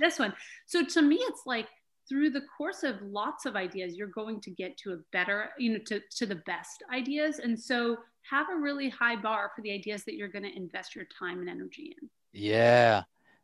[0.00, 0.32] this one.
[0.64, 1.68] So to me it's like
[2.08, 5.72] through the course of lots of ideas you're going to get to a better you
[5.72, 7.38] know to, to the best ideas.
[7.38, 7.96] And so
[8.30, 11.40] have a really high bar for the ideas that you're going to invest your time
[11.40, 12.08] and energy in.
[12.32, 13.02] Yeah.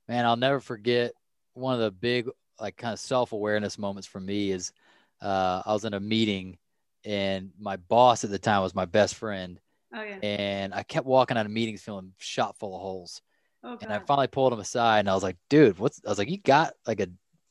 [0.09, 1.13] Man i'll never forget
[1.55, 2.29] one of the big
[2.61, 4.73] like kind of self-awareness moments for me is
[5.23, 6.59] uh, i was in a meeting
[7.05, 9.59] and my boss at the time was my best friend.
[9.95, 10.19] Oh, yeah.
[10.23, 13.23] and i kept walking out of meetings feeling shot full of holes.
[13.65, 16.19] Oh, and i finally pulled him aside and i was like dude what's i was
[16.19, 17.09] like you got like a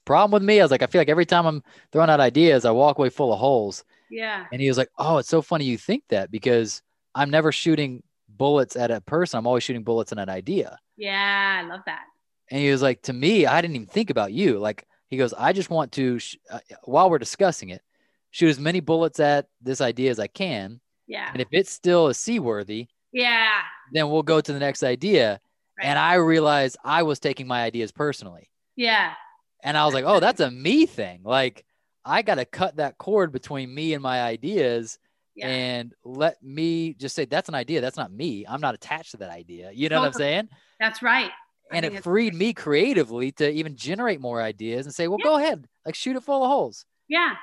[0.10, 0.60] problem with me.
[0.60, 3.10] I was like, I feel like every time I'm throwing out ideas, I walk away
[3.10, 3.84] full of holes.
[4.10, 4.48] Yeah.
[4.52, 6.82] And he was like, Oh, it's so funny you think that because
[7.14, 9.38] I'm never shooting bullets at a person.
[9.38, 10.80] I'm always shooting bullets at an idea.
[10.98, 12.06] Yeah, I love that.
[12.50, 14.58] And he was like, To me, I didn't even think about you.
[14.58, 17.84] Like, he goes, I just want to, sh- uh, while we're discussing it,
[18.32, 20.82] shoot as many bullets at this idea as I can.
[21.06, 21.30] Yeah.
[21.32, 23.62] And if it's still a seaworthy, yeah,
[23.94, 25.40] then we'll go to the next idea.
[25.78, 25.86] Right.
[25.86, 28.50] And I realized I was taking my ideas personally.
[28.76, 29.14] Yeah.
[29.64, 31.22] And I was like, oh, that's a me thing.
[31.24, 31.66] Like,
[32.06, 34.98] I got to cut that cord between me and my ideas
[35.36, 35.48] yeah.
[35.48, 37.82] and let me just say, that's an idea.
[37.82, 38.46] That's not me.
[38.48, 39.72] I'm not attached to that idea.
[39.74, 40.00] You know totally.
[40.00, 40.50] what I'm saying?
[40.80, 41.32] That's right.
[41.72, 45.26] And it freed me creatively to even generate more ideas and say, well, yeah.
[45.26, 46.86] go ahead, like shoot it full of holes.
[47.08, 47.36] Yeah.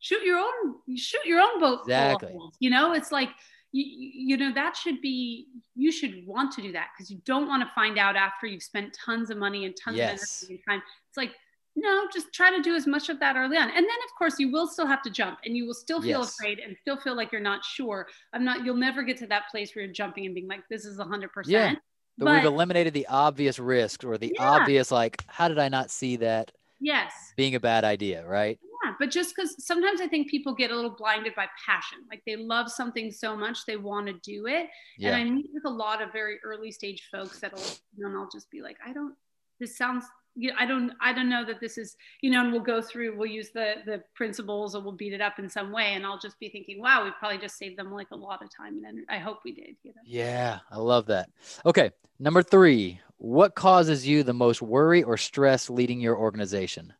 [0.00, 1.80] Shoot your own, shoot your own boat.
[1.82, 2.34] Exactly.
[2.58, 3.28] You know, it's like,
[3.70, 5.46] you, you know, that should be,
[5.76, 8.62] you should want to do that because you don't want to find out after you've
[8.62, 10.42] spent tons of money and tons yes.
[10.42, 10.82] of energy and time.
[11.08, 11.32] It's like,
[11.76, 13.68] no, just try to do as much of that early on.
[13.68, 16.20] And then of course you will still have to jump and you will still feel
[16.20, 16.34] yes.
[16.34, 18.06] afraid and still feel like you're not sure.
[18.32, 20.84] I'm not, you'll never get to that place where you're jumping and being like, this
[20.84, 21.78] is a hundred percent.
[22.18, 24.50] But, but we've eliminated the obvious risk or the yeah.
[24.50, 26.52] obvious, like, how did I not see that?
[26.80, 27.12] Yes.
[27.36, 28.58] Being a bad idea, right?
[28.84, 28.92] Yeah.
[28.98, 31.98] But just because sometimes I think people get a little blinded by passion.
[32.10, 34.66] Like they love something so much, they want to do it.
[34.98, 35.10] Yeah.
[35.10, 37.62] And I meet with a lot of very early stage folks that'll,
[37.96, 39.14] you know, and I'll just be like, I don't,
[39.60, 40.04] this sounds
[40.36, 42.80] you know, I don't I don't know that this is you know and we'll go
[42.80, 45.94] through we'll use the the principles or we'll beat it up in some way.
[45.94, 48.48] And I'll just be thinking wow we probably just saved them like a lot of
[48.54, 48.76] time.
[48.76, 49.06] And energy.
[49.08, 50.02] I hope we did you know.
[50.04, 51.30] Yeah I love that.
[51.66, 56.94] Okay number 3 what causes you the most worry or stress leading your organization?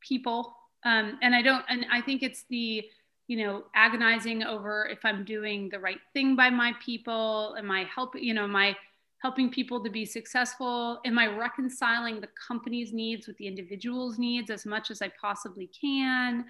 [0.00, 0.54] People.
[0.84, 2.84] Um, and I don't and I think it's the
[3.26, 7.88] you know agonizing over if I'm doing the right thing by my people am I
[7.92, 8.76] helping you know my
[9.22, 11.00] helping people to be successful?
[11.04, 15.70] Am I reconciling the company's needs with the individual's needs as much as I possibly
[15.78, 16.44] can?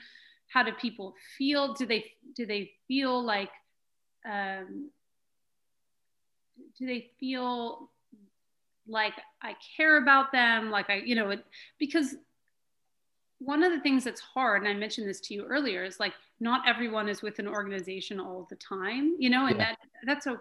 [0.49, 1.75] How do people feel?
[1.75, 2.05] Do they
[2.35, 3.51] do they feel like
[4.29, 4.91] um,
[6.79, 7.91] do they feel
[8.89, 10.71] like I care about them?
[10.71, 11.45] Like I, you know, it,
[11.79, 12.14] because
[13.39, 16.14] one of the things that's hard, and I mentioned this to you earlier, is like
[16.41, 19.71] not everyone is with an organization all the time, you know, and yeah.
[19.71, 20.41] that that's a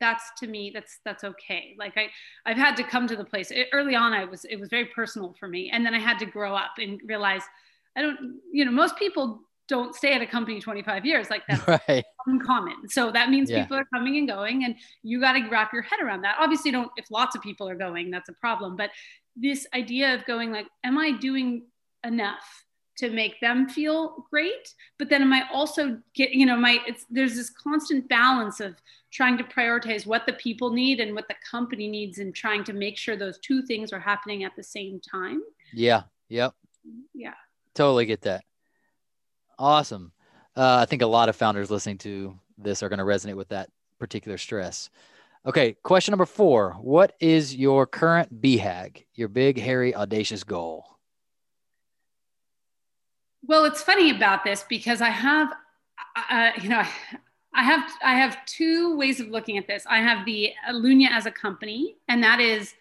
[0.00, 1.74] that's to me that's that's okay.
[1.78, 2.08] Like i
[2.44, 4.86] i've had to come to the place it, early on i was it was very
[4.86, 5.70] personal for me.
[5.70, 7.42] And then i had to grow up and realize
[7.96, 11.28] i don't you know most people don't stay at a company 25 years.
[11.30, 12.04] Like that's right.
[12.26, 12.88] uncommon.
[12.88, 13.62] So that means yeah.
[13.62, 16.36] people are coming and going and you got to wrap your head around that.
[16.38, 18.76] Obviously don't if lots of people are going that's a problem.
[18.76, 18.90] But
[19.34, 21.66] this idea of going like am i doing
[22.04, 22.65] enough
[22.96, 27.04] to make them feel great but then am i also get you know my it's
[27.10, 28.74] there's this constant balance of
[29.16, 32.74] trying to prioritize what the people need and what the company needs and trying to
[32.74, 35.40] make sure those two things are happening at the same time.
[35.72, 36.52] Yeah yep.
[37.14, 37.34] Yeah.
[37.74, 38.44] Totally get that.
[39.58, 40.12] Awesome.
[40.54, 43.48] Uh, i think a lot of founders listening to this are going to resonate with
[43.48, 44.90] that particular stress.
[45.46, 46.72] Okay question number four.
[46.80, 50.95] What is your current BHAG your big hairy audacious goal
[53.46, 55.52] well, it's funny about this because I have,
[56.30, 56.82] uh, you know,
[57.54, 59.84] I have I have two ways of looking at this.
[59.88, 62.74] I have the Lunya as a company, and that is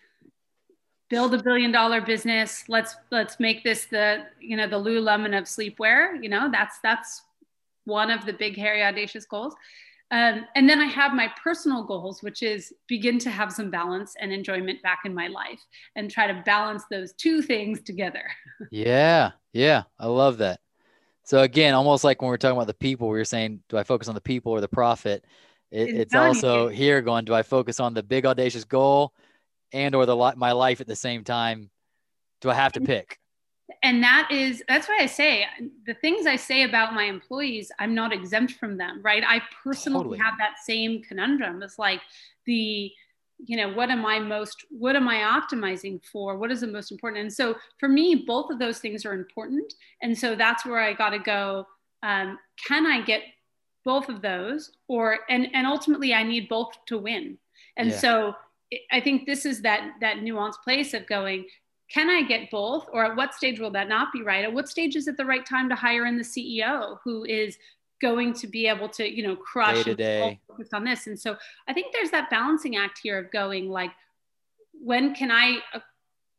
[1.10, 2.66] build a billion dollar business.
[2.68, 6.22] Let's let's make this the you know the Lululemon of sleepwear.
[6.22, 7.22] You know that's that's
[7.86, 9.56] one of the big hairy audacious goals.
[10.16, 14.16] Um, and then I have my personal goals, which is begin to have some balance
[14.18, 15.60] and enjoyment back in my life
[15.98, 18.24] and try to balance those two things together.
[18.72, 19.32] yeah.
[19.52, 19.84] Yeah.
[20.00, 20.62] I love that.
[21.26, 23.78] So again, almost like when we are talking about the people, we were saying, do
[23.78, 25.26] I focus on the people or the profit?
[25.70, 29.14] It, it's, it's also here going, do I focus on the big audacious goal
[29.74, 31.70] and or the my life at the same time?
[32.40, 33.20] Do I have to pick?
[33.82, 35.46] And that is that's why i say
[35.88, 39.24] the things i say about my employees i'm not exempt from them right?
[39.26, 40.18] I personally totally.
[40.20, 41.62] have that same conundrum.
[41.64, 42.02] It's like
[42.46, 42.92] the
[43.38, 46.38] you know what am i most what am i optimizing for?
[46.38, 47.22] What is the most important?
[47.22, 49.74] And so for me both of those things are important.
[50.02, 51.68] And so that's where i got to go
[52.04, 53.22] um, can i get
[53.84, 57.38] both of those or and and ultimately i need both to win.
[57.78, 57.98] And yeah.
[57.98, 58.36] so
[58.92, 61.46] i think this is that that nuanced place of going
[61.90, 62.88] can I get both?
[62.92, 64.44] Or at what stage will that not be right?
[64.44, 67.58] At what stage is it the right time to hire in the CEO who is
[68.02, 71.08] going to be able to, you know, crush day to day focus on this?
[71.08, 71.36] And so
[71.68, 73.92] I think there's that balancing act here of going like,
[74.74, 75.80] when can I, uh,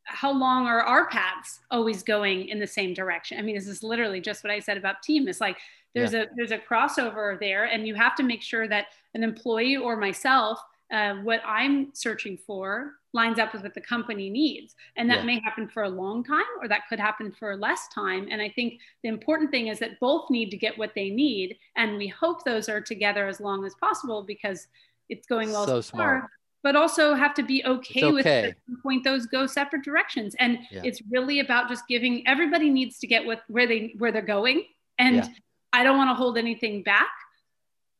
[0.03, 3.37] how long are our paths always going in the same direction?
[3.39, 5.27] I mean, this is literally just what I said about team.
[5.27, 5.57] It's like
[5.93, 6.23] there's yeah.
[6.23, 9.97] a there's a crossover there, and you have to make sure that an employee or
[9.97, 10.61] myself
[10.91, 14.75] uh, what I'm searching for lines up with what the company needs.
[14.95, 15.23] And that yeah.
[15.25, 18.27] may happen for a long time or that could happen for less time.
[18.29, 21.57] And I think the important thing is that both need to get what they need.
[21.75, 24.67] And we hope those are together as long as possible because
[25.09, 26.21] it's going well so, so smart.
[26.21, 26.31] Far,
[26.63, 28.11] but also have to be okay, okay.
[28.11, 30.35] with at some point those go separate directions.
[30.39, 30.81] And yeah.
[30.83, 34.63] it's really about just giving everybody needs to get what where they where they're going.
[34.99, 35.27] And yeah.
[35.73, 37.09] I don't want to hold anything back.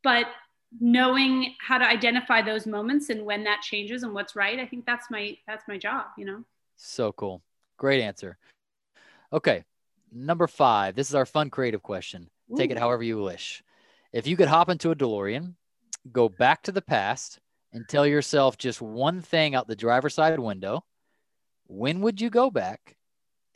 [0.03, 0.27] But
[0.79, 4.85] knowing how to identify those moments and when that changes and what's right i think
[4.85, 6.43] that's my that's my job you know?
[6.75, 7.41] So cool.
[7.77, 8.37] Great answer.
[9.31, 9.63] Okay
[10.11, 12.29] number five this is our fun creative question.
[12.51, 12.57] Ooh.
[12.57, 13.63] take it however you wish.
[14.13, 15.55] If you could hop into a delorean
[16.11, 17.39] go back to the past
[17.73, 20.83] and tell yourself just one thing out the driver's side window
[21.67, 22.95] when would you go back?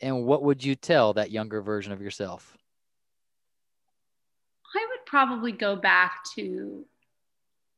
[0.02, 2.58] And what would you tell that younger version of yourself?
[4.76, 6.86] I would probably go back to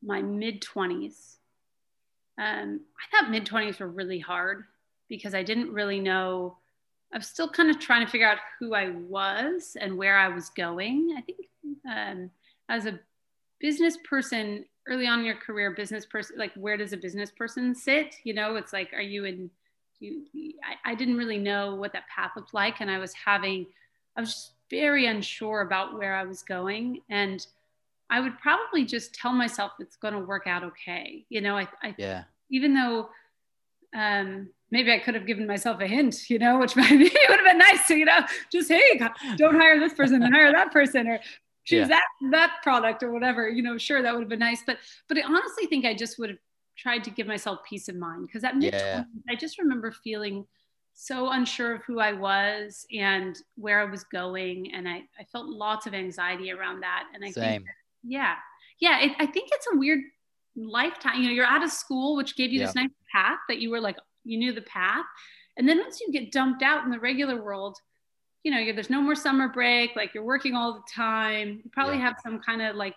[0.04, 1.36] my mid 20s.
[2.38, 4.64] Um, I thought mid 20s were really hard
[5.10, 6.58] because I didn't really know.
[7.14, 10.30] I was still kind of trying to figure out who I was and where I
[10.30, 11.16] was going.
[11.18, 11.38] I think
[11.90, 12.32] um,
[12.70, 13.00] as a
[13.60, 17.76] business person, early on in your career, business person, like where does a business person
[17.76, 18.16] sit?
[18.24, 19.50] You know, it's like, are you in,
[20.00, 20.24] you,
[20.64, 22.82] I, I didn't really know what that path looked like.
[22.82, 23.68] And I was having,
[24.18, 27.02] I was just very unsure about where I was going.
[27.10, 27.46] And
[28.14, 31.26] I would probably just tell myself it's going to work out okay.
[31.30, 32.26] You know, I, I yeah.
[32.52, 33.10] Even though
[33.96, 37.46] um, maybe I could have given myself a hint, you know, which maybe would have
[37.46, 38.20] been nice to, you know,
[38.52, 39.02] just hey,
[39.38, 41.18] don't hire this person and hire that person, or
[41.66, 41.98] choose yeah.
[41.98, 43.50] that that product or whatever.
[43.50, 44.78] You know, sure that would have been nice, but
[45.10, 46.40] but I honestly think I just would have
[46.78, 49.06] tried to give myself peace of mind because at mid yeah.
[49.28, 50.46] I just remember feeling
[50.94, 55.48] so unsure of who I was and where I was going, and I I felt
[55.48, 57.64] lots of anxiety around that, and I Same.
[57.64, 57.66] think
[58.04, 58.36] yeah
[58.80, 60.02] yeah it, i think it's a weird
[60.56, 62.68] lifetime you know you're out of school which gave you yeah.
[62.68, 65.06] this nice path that you were like you knew the path
[65.58, 67.78] and then once you get dumped out in the regular world
[68.44, 71.98] you know there's no more summer break like you're working all the time you probably
[71.98, 72.02] yeah.
[72.04, 72.96] have some kind of like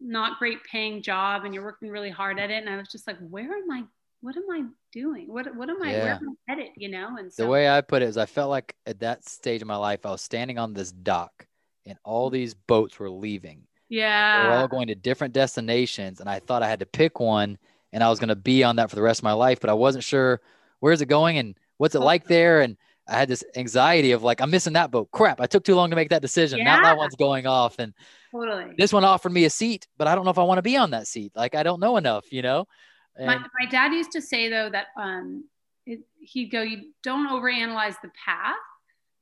[0.00, 3.06] not great paying job and you're working really hard at it and i was just
[3.06, 3.82] like where am i
[4.22, 4.62] what am i
[4.92, 6.04] doing what, what am i yeah.
[6.04, 8.26] where am i headed you know and so, the way i put it is i
[8.26, 11.46] felt like at that stage of my life i was standing on this dock
[11.84, 12.34] and all mm-hmm.
[12.34, 14.48] these boats were leaving yeah.
[14.48, 16.20] We're all going to different destinations.
[16.20, 17.58] And I thought I had to pick one
[17.92, 19.68] and I was going to be on that for the rest of my life, but
[19.68, 20.40] I wasn't sure
[20.78, 22.60] where's it going and what's it like there.
[22.60, 22.76] And
[23.08, 25.10] I had this anxiety of like, I'm missing that boat.
[25.10, 25.40] Crap.
[25.40, 26.60] I took too long to make that decision.
[26.60, 26.76] Yeah.
[26.76, 27.80] Now that one's going off.
[27.80, 27.92] And
[28.30, 28.74] totally.
[28.78, 30.76] this one offered me a seat, but I don't know if I want to be
[30.76, 31.32] on that seat.
[31.34, 32.68] Like, I don't know enough, you know?
[33.16, 35.44] And, my, my dad used to say though, that, um,
[35.84, 38.54] it, he'd go, you don't overanalyze the path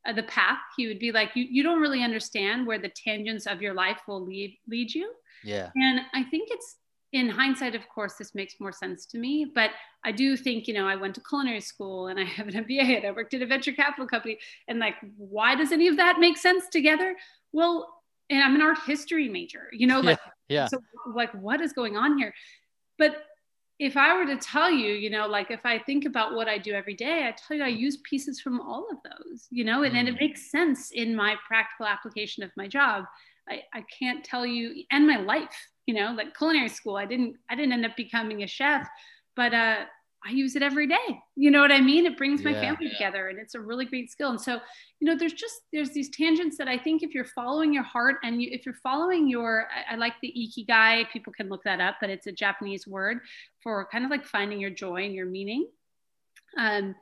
[0.08, 3.46] uh, the path he would be like you, you don't really understand where the tangents
[3.46, 5.12] of your life will lead lead you.
[5.44, 5.70] Yeah.
[5.76, 6.76] And i think it's
[7.12, 9.70] in hindsight of course this makes more sense to me but
[10.04, 12.96] i do think you know i went to culinary school and i have an mba
[12.98, 16.18] and i worked at a venture capital company and like why does any of that
[16.18, 17.14] make sense together?
[17.52, 17.94] Well
[18.30, 20.18] and i'm an art history major you know like
[20.48, 20.66] yeah, yeah.
[20.66, 20.78] so
[21.14, 22.34] like what is going on here?
[22.98, 23.16] But
[23.78, 26.58] if I were to tell you, you know, like if I think about what I
[26.58, 29.84] do every day, I tell you I use pieces from all of those, you know,
[29.84, 30.20] and, and it mm.
[30.20, 33.04] makes sense in my practical application of my job.
[33.48, 37.36] I, I can't tell you and my life, you know, like culinary school, I didn't
[37.48, 38.86] I didn't end up becoming a chef,
[39.36, 39.84] but uh
[40.28, 41.20] I use it every day.
[41.36, 42.04] You know what I mean?
[42.04, 42.60] It brings my Yeah.
[42.60, 44.30] family together and it's a really great skill.
[44.30, 44.60] And so,
[45.00, 48.16] you know, there's just there's these tangents that I think if you're following your heart
[48.22, 51.80] and you, if you're following your I, I like the ikigai, people can look that
[51.80, 53.20] up, but it's a Japanese word
[53.62, 55.66] for kind of like finding your joy and your meaning.
[56.56, 56.94] Um,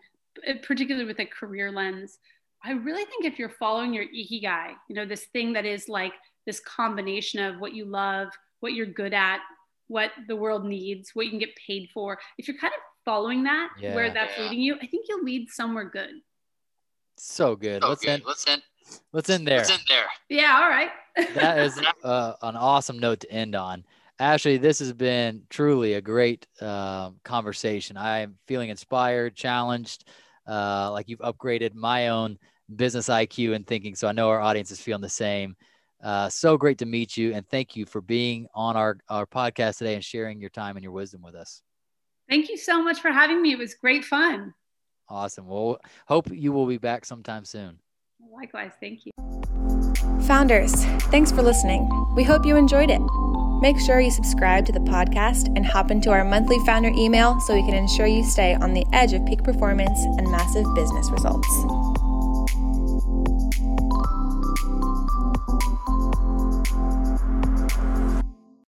[0.62, 2.18] particularly with a career lens.
[2.62, 6.12] I really think if you're following your ikigai, you know, this thing that is like
[6.46, 8.28] this combination of what you love,
[8.60, 9.40] what you're good at,
[9.88, 12.18] what the world needs, what you can get paid for.
[12.38, 14.44] If you're kind of following that, where that's Yeah.
[14.44, 16.10] leading you, I think you'll lead somewhere good.
[17.16, 17.82] So good.
[17.82, 18.10] Oh, let's good.
[18.10, 18.22] end.
[18.26, 18.62] Let's end.
[19.12, 19.58] Let's end there.
[19.58, 20.06] Let's end there.
[20.28, 20.90] Yeah, all right.
[21.34, 23.84] that is uh, an awesome note to end on.
[24.18, 27.96] Ashley, this has been truly a great um conversation.
[27.96, 30.08] I am feeling inspired, challenged,
[30.46, 32.38] uh, like you've upgraded my own
[32.74, 33.94] business IQ and thinking.
[33.94, 35.56] So I know our audience is feeling the same.
[36.02, 39.78] Uh, so great to meet you, and thank you for being on our, our podcast
[39.78, 41.62] today and sharing your time and your wisdom with us.
[42.28, 43.52] Thank you so much for having me.
[43.52, 44.54] It was great fun.
[45.08, 45.46] Awesome.
[45.46, 47.78] Well, hope you will be back sometime soon.
[48.32, 49.12] Likewise, thank you.
[50.26, 51.88] Founders, thanks for listening.
[52.16, 53.00] We hope you enjoyed it.
[53.60, 57.54] Make sure you subscribe to the podcast and hop into our monthly founder email so
[57.54, 61.95] we can ensure you stay on the edge of peak performance and massive business results.